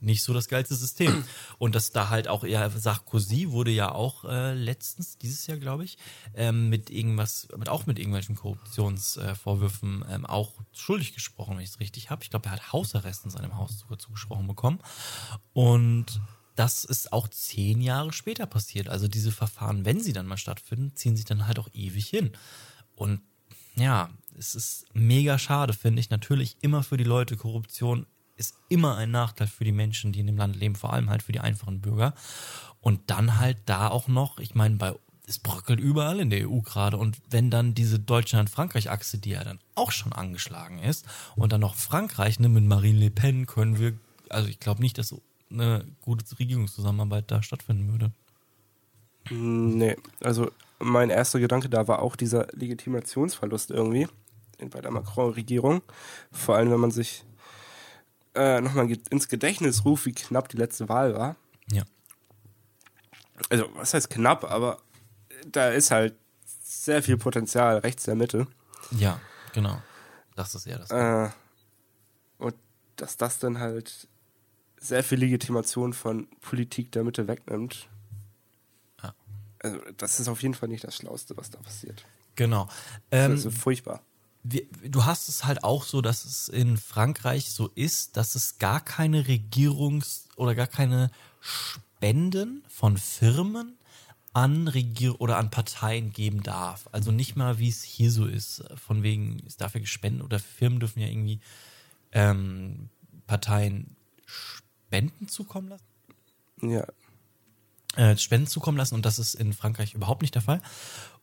[0.00, 1.24] nicht so das geilste System.
[1.58, 5.84] Und dass da halt auch eher Sarkozy wurde ja auch äh, letztens, dieses Jahr glaube
[5.84, 5.98] ich,
[6.34, 11.80] ähm, mit irgendwas, mit auch mit irgendwelchen Korruptionsvorwürfen ähm, auch schuldig gesprochen, wenn ich es
[11.80, 12.22] richtig habe.
[12.22, 14.80] Ich glaube, er hat Hausarrest in seinem Haus sogar zugesprochen bekommen.
[15.52, 16.20] Und
[16.60, 18.90] das ist auch zehn Jahre später passiert.
[18.90, 22.32] Also diese Verfahren, wenn sie dann mal stattfinden, ziehen sich dann halt auch ewig hin.
[22.94, 23.22] Und
[23.76, 26.10] ja, es ist mega schade, finde ich.
[26.10, 27.38] Natürlich immer für die Leute.
[27.38, 28.04] Korruption
[28.36, 31.22] ist immer ein Nachteil für die Menschen, die in dem Land leben, vor allem halt
[31.22, 32.12] für die einfachen Bürger.
[32.82, 34.94] Und dann halt da auch noch, ich meine, bei
[35.26, 36.98] es bröckelt überall in der EU gerade.
[36.98, 41.06] Und wenn dann diese Deutschland-Frankreich-Achse, die ja dann auch schon angeschlagen ist,
[41.36, 43.98] und dann noch Frankreich, ne, mit Marine Le Pen können wir,
[44.28, 48.12] also ich glaube nicht, dass so eine gute Regierungszusammenarbeit da stattfinden würde.
[49.30, 54.08] Nee, also mein erster Gedanke da war auch dieser Legitimationsverlust irgendwie
[54.58, 55.82] in- bei der Macron-Regierung.
[56.32, 57.24] Vor allem, wenn man sich
[58.34, 61.36] äh, nochmal ins Gedächtnis ruft, wie knapp die letzte Wahl war.
[61.70, 61.82] Ja.
[63.48, 64.78] Also, was heißt knapp, aber
[65.50, 66.14] da ist halt
[66.62, 68.46] sehr viel Potenzial rechts der Mitte.
[68.92, 69.20] Ja,
[69.52, 69.82] genau.
[70.36, 70.90] Das ist eher das.
[70.90, 71.30] Äh,
[72.38, 72.54] und
[72.96, 74.06] dass das dann halt
[74.80, 77.88] sehr viel Legitimation von Politik der Mitte wegnimmt.
[79.02, 79.14] Ja.
[79.62, 82.04] Also, das ist auf jeden Fall nicht das Schlauste, was da passiert.
[82.34, 82.68] Genau.
[83.10, 84.02] Ähm, Also furchtbar.
[84.42, 88.58] wir, du hast es halt auch so, dass es in Frankreich so ist, dass es
[88.58, 91.10] gar keine Regierungs- oder gar keine
[91.40, 93.76] Spenden von Firmen
[94.32, 96.88] an Regier oder an Parteien geben darf.
[96.92, 100.38] Also nicht mal, wie es hier so ist, von wegen, es darf ja gespendet oder
[100.38, 101.40] Firmen dürfen ja irgendwie
[102.12, 102.88] ähm,
[103.26, 104.59] Parteien Spenden
[105.28, 105.84] zukommen lassen
[106.62, 106.86] Ja,
[107.96, 110.62] äh, Spenden zukommen lassen und das ist in Frankreich überhaupt nicht der Fall.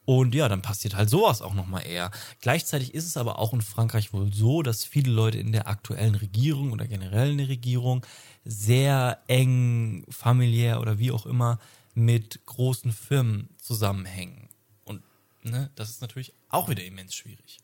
[0.06, 2.12] Und ja, dann passiert halt sowas auch nochmal eher.
[2.40, 6.16] Gleichzeitig ist es aber auch in Frankreich wohl so, dass viele Leute in der aktuellen
[6.16, 8.06] Regierung oder generell in der Regierung
[8.46, 11.60] sehr eng familiär oder wie auch immer
[11.94, 14.48] mit großen Firmen zusammenhängen.
[14.86, 15.02] Und
[15.44, 17.60] ne, das ist natürlich auch wieder immens schwierig.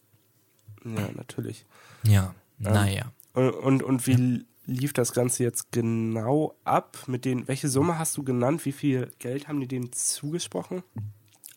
[0.83, 1.65] ja, natürlich.
[2.05, 3.11] Ja, naja.
[3.33, 6.97] Und, und, und wie lief das Ganze jetzt genau ab?
[7.07, 8.65] Mit den, welche Summe hast du genannt?
[8.65, 10.83] Wie viel Geld haben die denen zugesprochen?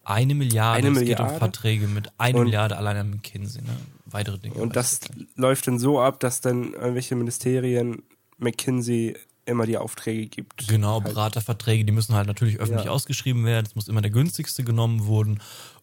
[0.04, 1.38] Eine Milliarde, Eine es geht um Milliarde?
[1.38, 3.62] Verträge mit einer Milliarde allein an McKinsey.
[3.62, 3.76] Ne?
[4.08, 4.54] weitere Dinge.
[4.54, 5.00] Und das
[5.34, 8.02] läuft dann so ab, dass dann irgendwelche Ministerien
[8.38, 10.68] McKinsey immer die Aufträge gibt.
[10.68, 11.12] Genau, Halt.
[11.12, 12.92] Beraterverträge, die müssen halt natürlich öffentlich Ja.
[12.92, 13.66] ausgeschrieben werden.
[13.66, 15.40] Es muss immer der günstigste genommen wurden.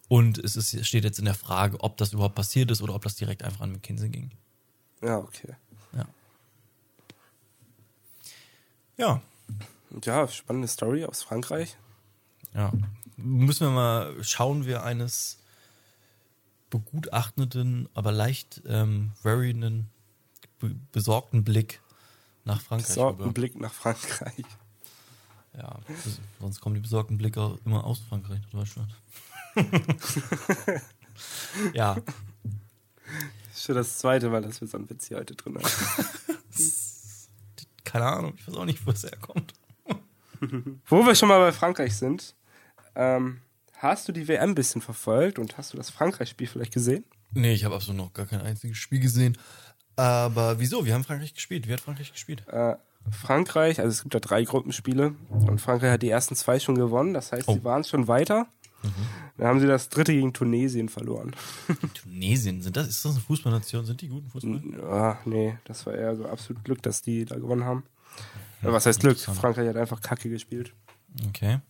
[0.08, 2.94] Und es ist, es steht jetzt in der Frage, ob das überhaupt passiert ist oder
[2.94, 4.30] ob das direkt einfach an McKinsey ging.
[5.02, 5.54] Ja, okay.
[5.96, 6.06] Ja.
[8.96, 9.20] Ja,
[10.04, 11.76] ja, spannende Story aus Frankreich.
[12.54, 12.72] ja.
[13.16, 15.38] Müssen wir mal schauen, wir eines
[16.68, 19.88] begutachtenden, aber leicht ähm, worryenden,
[20.58, 21.80] be besorgten Blick
[22.44, 23.32] nach Frankreich Besorgten rüber.
[23.32, 24.44] Blick nach Frankreich.
[25.56, 25.78] Ja,
[26.40, 28.92] sonst kommen die besorgten Blicke auch immer aus Frankreich nach Deutschland.
[31.72, 35.56] ja, Das ist schon das zweite Mal, dass wir so einen Witz hier heute drin
[35.56, 35.68] haben.
[37.94, 39.52] keine Ahnung, ich weiß auch nicht, wo es herkommt.
[40.88, 42.34] Wo wir schon mal bei Frankreich sind,
[42.96, 43.40] ähm,
[43.78, 47.04] hast du die WM ein bisschen verfolgt und hast du das Frankreich-Spiel vielleicht gesehen?
[47.32, 49.38] Nee, ich habe absolut noch gar kein einziges Spiel gesehen.
[49.96, 50.84] Aber wieso?
[50.84, 51.68] Wir haben Frankreich gespielt.
[51.68, 52.46] Wie hat Frankreich gespielt?
[52.48, 52.74] Äh,
[53.12, 57.14] Frankreich, also es gibt da drei Gruppenspiele und Frankreich hat die ersten zwei schon gewonnen,
[57.14, 57.54] das heißt, Oh.
[57.54, 58.46] sie waren schon weiter.
[59.36, 61.32] Dann haben sie das dritte gegen Tunesien verloren.
[61.94, 63.84] Tunesien, sind das, ist das eine Fußballnation?
[63.84, 64.62] Sind die guten Fußball?
[64.80, 67.84] Ja, nee, das war eher so absolut Glück, dass die da gewonnen haben.
[68.62, 69.18] Ja, was heißt Glück?
[69.18, 70.72] Frankreich hat einfach Kacke gespielt.
[71.28, 71.60] Okay.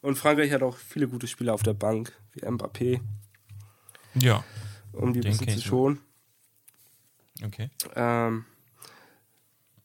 [0.00, 3.00] Und Frankreich hat auch viele gute Spieler auf der Bank, wie Mbappé,
[4.14, 4.44] Ja,
[4.92, 5.98] um die ein bisschen zu schonen.
[7.44, 7.70] okay.
[7.96, 8.44] Ähm,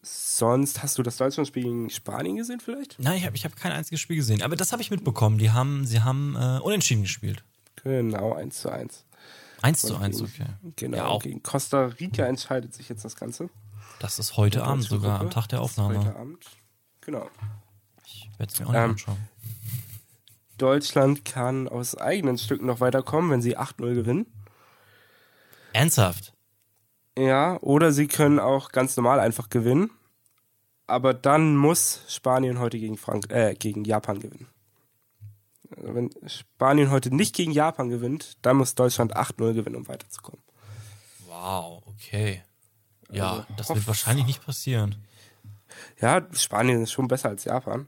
[0.04, 3.00] sonst hast du das Deutschlandspiel gegen Spanien gesehen vielleicht?
[3.00, 4.42] Nein, ich habe ich hab kein einziges Spiel gesehen.
[4.44, 5.38] Aber das habe ich mitbekommen.
[5.40, 7.44] Die haben, sie haben äh, unentschieden gespielt.
[7.84, 9.06] Genau, 1 zu 1.
[9.62, 10.46] 1 zu 1, okay.
[10.76, 11.24] Genau, Ja, auch.
[11.24, 13.50] gegen Costa Rica entscheidet sich jetzt das Ganze.
[14.00, 15.26] Das ist heute Der Abend sogar, Gruppe.
[15.26, 16.16] am Tag der ist Heute Aufnahme.
[16.18, 16.46] Abend.
[17.02, 17.30] Genau.
[18.06, 19.18] Ich werde es mir auch nicht Ähm, anschauen.
[20.58, 24.26] Deutschland kann aus eigenen Stücken noch weiterkommen, wenn sie 8-0 gewinnen.
[25.74, 26.33] Ernsthaft?
[27.18, 29.92] Ja, oder sie können auch ganz normal einfach gewinnen.
[30.88, 34.48] Aber dann muss Spanien heute gegen, Frank äh, gegen Japan gewinnen.
[35.76, 40.42] Also wenn Spanien heute nicht gegen Japan gewinnt, dann muss Deutschland 8-0 gewinnen, um weiterzukommen.
[41.28, 42.44] Wow, okay.
[43.12, 44.96] Ja, Also, das wird wahrscheinlich nicht passieren.
[46.00, 47.88] Ja, Spanien ist schon besser als Japan.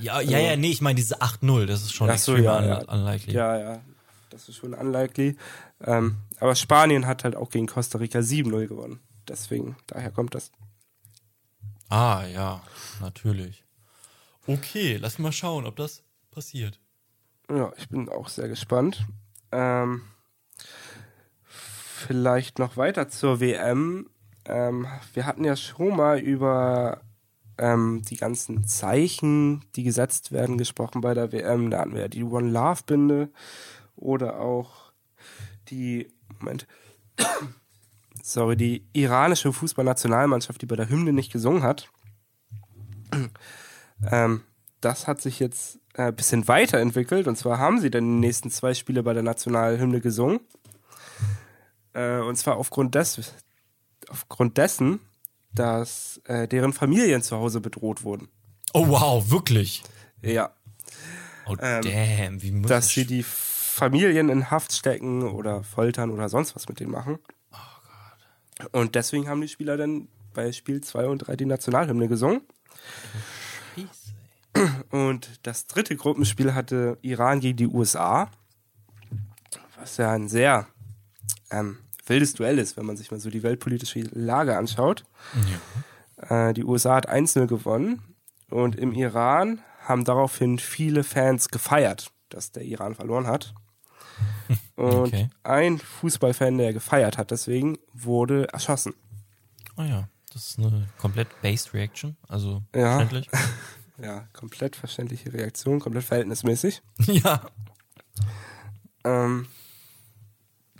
[0.00, 2.78] Ja, ja, ja, nee, ich meine diese 8-0, das ist schon so, extrem ja, ja.
[2.84, 3.34] unlikely.
[3.34, 3.80] Ja, ja,
[4.30, 5.36] das ist schon unlikely.
[5.80, 9.00] Ähm, aber Spanien hat halt auch gegen Costa Rica 7-0 gewonnen.
[9.28, 10.50] Deswegen, daher kommt das.
[11.88, 12.62] Ah, ja,
[13.00, 13.64] natürlich.
[14.46, 16.80] Okay, lass mal schauen, ob das passiert.
[17.50, 19.06] Ja, ich bin auch sehr gespannt.
[19.52, 20.02] Ähm,
[21.44, 24.08] vielleicht noch weiter zur WM.
[24.44, 27.02] Ähm, wir hatten ja schon mal über
[27.58, 31.70] ähm, die ganzen Zeichen, die gesetzt werden, gesprochen bei der WM.
[31.70, 33.30] Da hatten wir ja die One Love Binde
[33.98, 34.92] oder auch
[35.68, 36.66] die, Moment,
[38.22, 41.90] sorry, die iranische Fußballnationalmannschaft, die bei der Hymne nicht gesungen hat.
[44.10, 44.42] Ähm,
[44.80, 47.26] das hat sich jetzt äh, ein bisschen weiterentwickelt.
[47.26, 50.40] Und zwar haben sie dann die nächsten zwei Spiele bei der Nationalhymne gesungen.
[51.94, 53.32] Äh, und zwar aufgrund, des,
[54.08, 55.00] aufgrund dessen,
[55.52, 58.28] dass äh, deren Familien zu Hause bedroht wurden.
[58.72, 59.82] Oh, wow, wirklich?
[60.22, 60.52] Ja,
[61.48, 63.22] Oh, Ähm, damn, wie muss dass das sie die
[63.78, 67.18] Familien in Haft stecken oder foltern oder sonst was mit denen machen.
[68.72, 72.42] Und deswegen haben die Spieler dann bei Spiel 2 und 3 die Nationalhymne gesungen.
[73.74, 74.08] Scheiße.
[74.90, 78.30] Und das dritte Gruppenspiel hatte Iran gegen die USA,
[79.78, 80.66] was ja ein sehr
[81.50, 85.04] ähm, wildes Duell ist, wenn man sich mal so die weltpolitische Lage anschaut.
[86.16, 88.02] Äh, die USA hat 1-0 gewonnen
[88.50, 93.54] und im Iran haben daraufhin viele Fans gefeiert, dass der Iran verloren hat.
[94.76, 95.28] Und Okay.
[95.42, 98.94] ein Fußballfan, der gefeiert hat, deswegen wurde erschossen.
[99.76, 102.96] Oh ja, das ist eine komplett based Reaction, also Ja.
[102.98, 103.28] verständlich.
[104.00, 106.82] Ja, komplett verständliche Reaktion, komplett verhältnismäßig.
[107.06, 107.40] ja.
[109.02, 109.48] Ähm,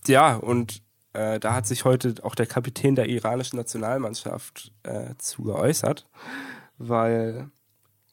[0.07, 0.83] ja, und
[1.15, 6.07] äh, da hat sich heute auch der Kapitän der iranischen Nationalmannschaft äh, zu geäußert,
[6.79, 7.51] weil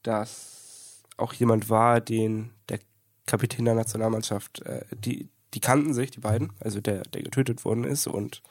[0.02, 2.80] das auch jemand war, den der
[3.28, 7.86] Kapitän der Nationalmannschaft, äh, die, die kannten sich, die beiden, also der, der getötet worden
[7.86, 8.44] ist und,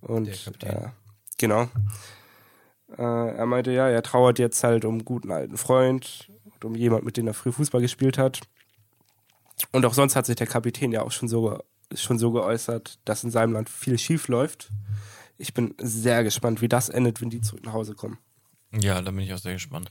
[0.00, 0.28] und
[0.62, 0.88] äh,
[1.36, 1.68] genau.
[2.96, 3.02] Äh,
[3.36, 7.04] er meinte, ja, er trauert jetzt halt um einen guten alten Freund und um jemand,
[7.04, 8.40] mit dem er früh Fußball gespielt hat.
[9.72, 11.58] Und auch sonst hat sich der Kapitän ja auch schon so,
[11.92, 14.70] schon so geäußert, dass in seinem Land viel schief läuft.
[15.36, 18.18] Ich bin sehr gespannt, wie das endet, wenn die zurück nach Hause kommen.
[18.72, 19.90] Ja, da bin ich auch sehr gespannt.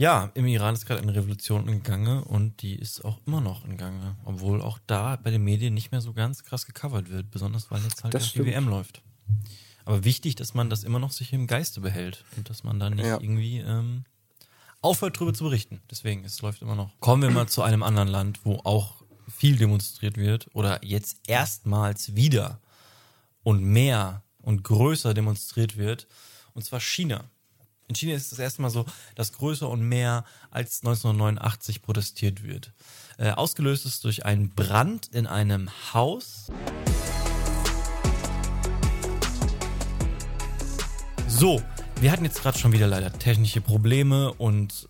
[0.00, 3.64] Ja, im Iran ist gerade eine Revolution in Gange und die ist auch immer noch
[3.64, 7.32] in Gange, obwohl auch da bei den Medien nicht mehr so ganz krass gecovert wird,
[7.32, 8.46] besonders weil jetzt halt Das stimmt.
[8.46, 9.02] WM läuft.
[9.84, 12.94] Aber wichtig, dass man das immer noch sich im Geiste behält und dass man dann
[12.94, 13.20] nicht Ja.
[13.20, 14.04] irgendwie ähm,
[14.82, 15.80] aufhört, drüber zu berichten.
[15.90, 16.98] Deswegen, es läuft immer noch.
[17.00, 22.14] Kommen wir mal zu einem anderen Land, wo auch viel demonstriert wird oder jetzt erstmals
[22.14, 22.60] wieder
[23.42, 26.06] und mehr und größer demonstriert wird,
[26.54, 27.24] und zwar China.
[27.88, 28.84] In China ist es das erste Mal so,
[29.14, 32.74] dass größer und mehr als 1989 protestiert wird.
[33.16, 36.52] Äh, ausgelöst ist durch einen Brand in einem Haus.
[41.26, 41.62] So,
[42.02, 44.86] wir hatten jetzt gerade schon wieder leider technische Probleme und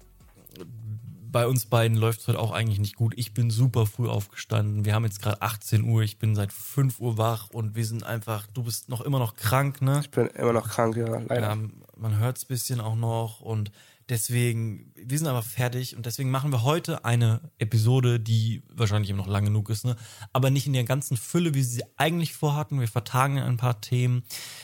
[1.31, 3.14] bei uns beiden läuft es heute auch eigentlich nicht gut.
[3.16, 4.85] Ich bin super früh aufgestanden.
[4.85, 6.03] Wir haben jetzt gerade 18 Uhr.
[6.03, 9.37] Ich bin seit 5 Uhr wach und wir sind einfach, du bist noch immer noch
[9.37, 10.01] krank, ne?
[10.01, 11.53] Ich bin immer noch krank, ja, leider.
[11.53, 13.70] Ähm, man hört es ein bisschen auch noch und
[14.09, 19.18] deswegen, wir sind aber fertig und deswegen machen wir heute eine Episode, die wahrscheinlich eben
[19.18, 19.97] noch lang genug ist, ne?
[20.33, 22.81] aber nicht in der ganzen Fülle, wie sie eigentlich vorhatten.
[22.81, 24.22] Wir vertagen ein paar Themen.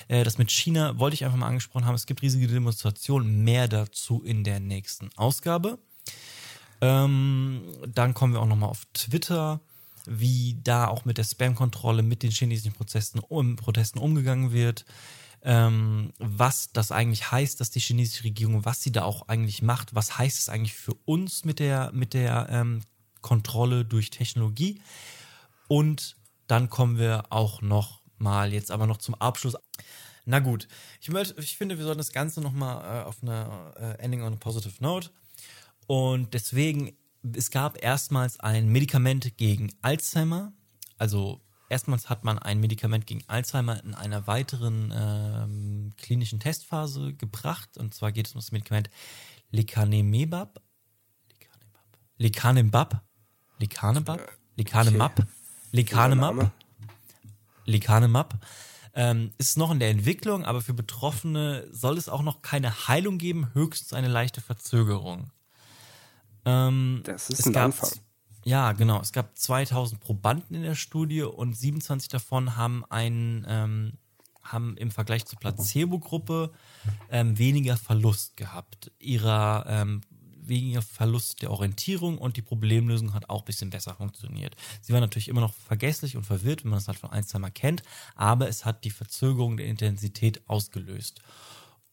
[0.09, 1.95] Äh, das mit China wollte ich einfach mal angesprochen haben.
[1.95, 5.79] Es gibt riesige Demonstrationen, mehr dazu in der nächsten Ausgabe.
[6.81, 9.61] Ähm, dann kommen wir auch nochmal auf Twitter,
[10.07, 14.85] wie da auch mit der Spam-Kontrolle, mit den chinesischen Protesten, um, Protesten umgegangen wird.
[15.43, 19.95] Ähm, was das eigentlich heißt, dass die chinesische Regierung, was sie da auch eigentlich macht,
[19.95, 22.81] was heißt es eigentlich für uns mit der, mit der ähm,
[23.21, 24.81] Kontrolle durch Technologie.
[25.69, 26.17] Und
[26.47, 29.57] dann kommen wir auch noch mal jetzt aber noch zum Abschluss.
[30.25, 30.69] Na gut,
[31.01, 34.23] ich, möchte, ich finde, wir sollten das Ganze noch mal äh, auf eine äh, Ending
[34.23, 35.11] on a positive note.
[35.87, 36.97] Und deswegen,
[37.35, 40.53] es gab erstmals ein Medikament gegen Alzheimer.
[40.99, 47.77] Also erstmals hat man ein Medikament gegen Alzheimer in einer weiteren ähm, klinischen Testphase gebracht.
[47.77, 48.91] Und zwar geht es um das Medikament
[49.51, 50.61] Lecanemab.
[52.17, 53.05] Lecanemab.
[53.59, 54.29] Lecanemab.
[54.57, 55.27] Lecanemab.
[55.73, 56.37] Lecanemab.
[56.37, 56.53] Name.
[57.65, 58.39] Lecanemab.
[58.97, 63.19] Ähm, ist noch in der Entwicklung, aber für Betroffene soll es auch noch keine Heilung
[63.19, 65.33] geben, höchstens eine leichte Verzögerung.
[66.45, 67.91] Ähm, Das ist ein gab, Anfang.
[68.45, 69.01] Ja, genau.
[69.01, 73.93] Es gab 2000 Probanden in der Studie und 27 davon haben einen, ähm,
[74.43, 76.53] haben im Vergleich zur Placebo-Gruppe
[77.11, 78.93] ähm, weniger Verlust gehabt.
[78.99, 80.03] Ihrer ähm,
[80.47, 84.57] weniger Verlust der Orientierung und die Problemlösung hat auch ein bisschen besser funktioniert.
[84.81, 87.83] Sie war natürlich immer noch vergesslich und verwirrt, wenn man das halt von Alzheimer kennt,
[88.15, 91.21] aber es hat die Verzögerung der Intensität ausgelöst.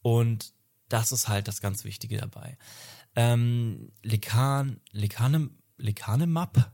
[0.02, 0.52] Und
[0.88, 2.58] das ist halt das ganz Wichtige dabei.
[3.14, 6.72] Ähm, Lecan, Lecanem, Lecanemab,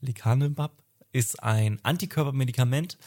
[0.00, 0.72] Lecanemab
[1.12, 2.98] ist ein Antikörpermedikament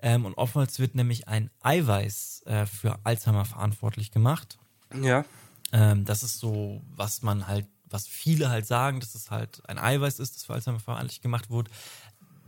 [0.00, 4.58] ähm, und oftmals wird nämlich ein Eiweiß äh, für Alzheimer verantwortlich gemacht.
[5.00, 5.24] Ja,
[5.72, 9.78] Ähm, das ist so, was man halt, was viele halt sagen, dass es halt ein
[9.78, 11.70] Eiweiß ist, das für Alzheimer verantwortlich gemacht wurde.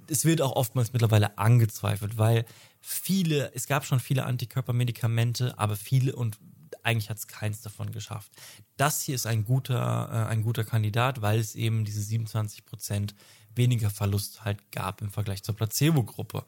[0.09, 2.45] Es wird auch oftmals mittlerweile angezweifelt, weil
[2.81, 6.39] viele, es gab schon viele Antikörpermedikamente, aber viele und
[6.83, 8.33] eigentlich hat es keins davon geschafft.
[8.77, 13.15] Das hier ist ein guter, äh, ein guter Kandidat, weil es eben diese 27 Prozent
[13.55, 16.45] weniger Verlust halt gab im Vergleich zur Placebo-Gruppe.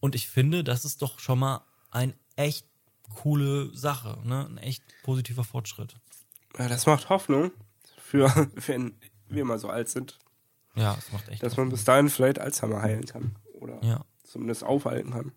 [0.00, 2.66] Und ich finde, das ist doch schon mal ein echt
[3.14, 4.46] coole Sache, ne?
[4.48, 5.96] Ein echt positiver Fortschritt.
[6.58, 7.50] Ja, das macht Hoffnung
[7.98, 8.28] für,
[8.66, 8.94] wenn
[9.28, 10.18] wir mal so alt sind,
[10.76, 11.42] Ja, es macht echt.
[11.42, 13.34] dass man bis dahin vielleicht Alzheimer heilen kann.
[13.54, 14.04] Oder Ja.
[14.22, 15.32] zumindest aufhalten kann.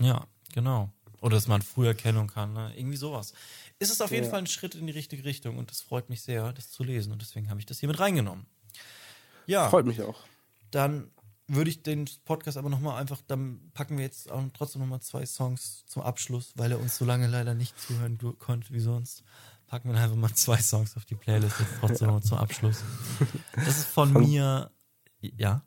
[0.00, 0.90] Ja, genau.
[1.20, 2.72] Oder dass man früh erkennen kann, ne?
[2.76, 3.32] Irgendwie sowas.
[3.78, 4.30] Ist es auf jeden Ja.
[4.30, 7.12] Fall ein Schritt in die richtige Richtung und das freut mich sehr, das zu lesen
[7.12, 8.46] und deswegen habe ich das hier mit reingenommen.
[9.46, 10.20] Ja, Freut mich auch.
[10.70, 11.10] dann
[11.50, 15.24] würde ich den Podcast aber nochmal einfach, dann packen wir jetzt auch trotzdem nochmal zwei
[15.24, 19.22] Songs zum Abschluss, weil er uns so lange leider nicht zuhören konnte wie sonst.
[19.66, 22.82] Packen wir einfach mal zwei Songs auf die Playlist jetzt trotzdem nochmal zum Abschluss.
[23.54, 24.70] Das ist von mir,
[25.20, 25.62] ja,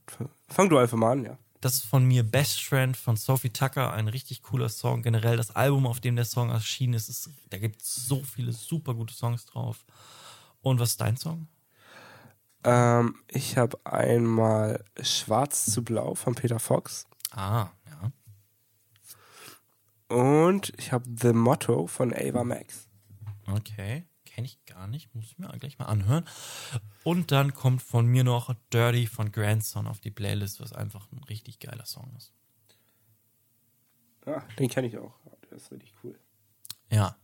[0.50, 1.38] Fang du einfach mal an, ja.
[1.62, 5.04] Das ist von mir Best Friend von Sophie Tucker, ein richtig cooler Song.
[5.04, 8.52] Generell das Album, auf dem der Song erschienen ist, ist da gibt es so viele
[8.52, 9.86] super gute Songs drauf.
[10.62, 11.48] Und was ist dein Song?
[12.64, 17.08] Ähm, ich habe einmal Schwarz zu Blau von Peter Fox.
[17.32, 18.12] Ah, ja.
[20.16, 22.88] Und ich habe The Motto von Ava Max.
[23.48, 24.06] Okay,
[24.42, 26.26] kenne ich gar nicht, muss ich mir gleich mal anhören.
[27.04, 31.24] Und dann kommt von mir noch Dirty von Grandson auf die Playlist, was einfach ein
[31.26, 32.34] richtig geiler Song ist.
[34.26, 35.14] Ja, den kenne ich auch.
[35.50, 36.18] Der ist richtig cool.
[36.90, 37.16] Ja.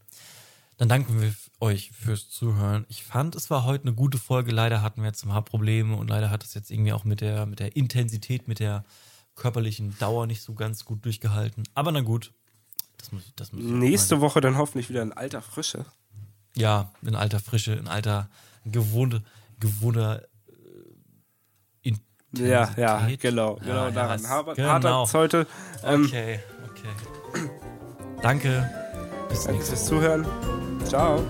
[0.78, 2.86] Dann danken wir euch fürs Zuhören.
[2.88, 4.51] Ich fand, es war heute eine gute Folge.
[4.51, 7.22] Leider hatten wir jetzt ein paar Probleme und leider hat es jetzt irgendwie auch mit
[7.22, 8.86] der, mit der Intensität, mit der
[9.34, 11.63] körperlichen Dauer nicht so ganz gut durchgehalten.
[11.74, 12.32] Aber na gut.
[12.97, 15.86] Das muss, das muss Nächste Woche dann hoffentlich wieder in alter Frische.
[16.58, 18.30] Ja, in alter Frische, in alter
[18.66, 19.22] gewohnte,
[19.60, 20.24] gewohnter
[21.84, 21.91] äh,
[22.36, 23.22] Ja, ja, Intensität.
[23.22, 24.20] genau, genau Ja, ja, daran.
[24.20, 24.70] es- Harter, genau.
[24.70, 25.47] harter Zolte.
[25.84, 26.39] Ähm, Okay,
[26.72, 27.49] okay.
[28.22, 28.70] Danke.
[29.30, 30.26] Bis Danke fürs Zuhören.
[30.86, 31.24] Ciao.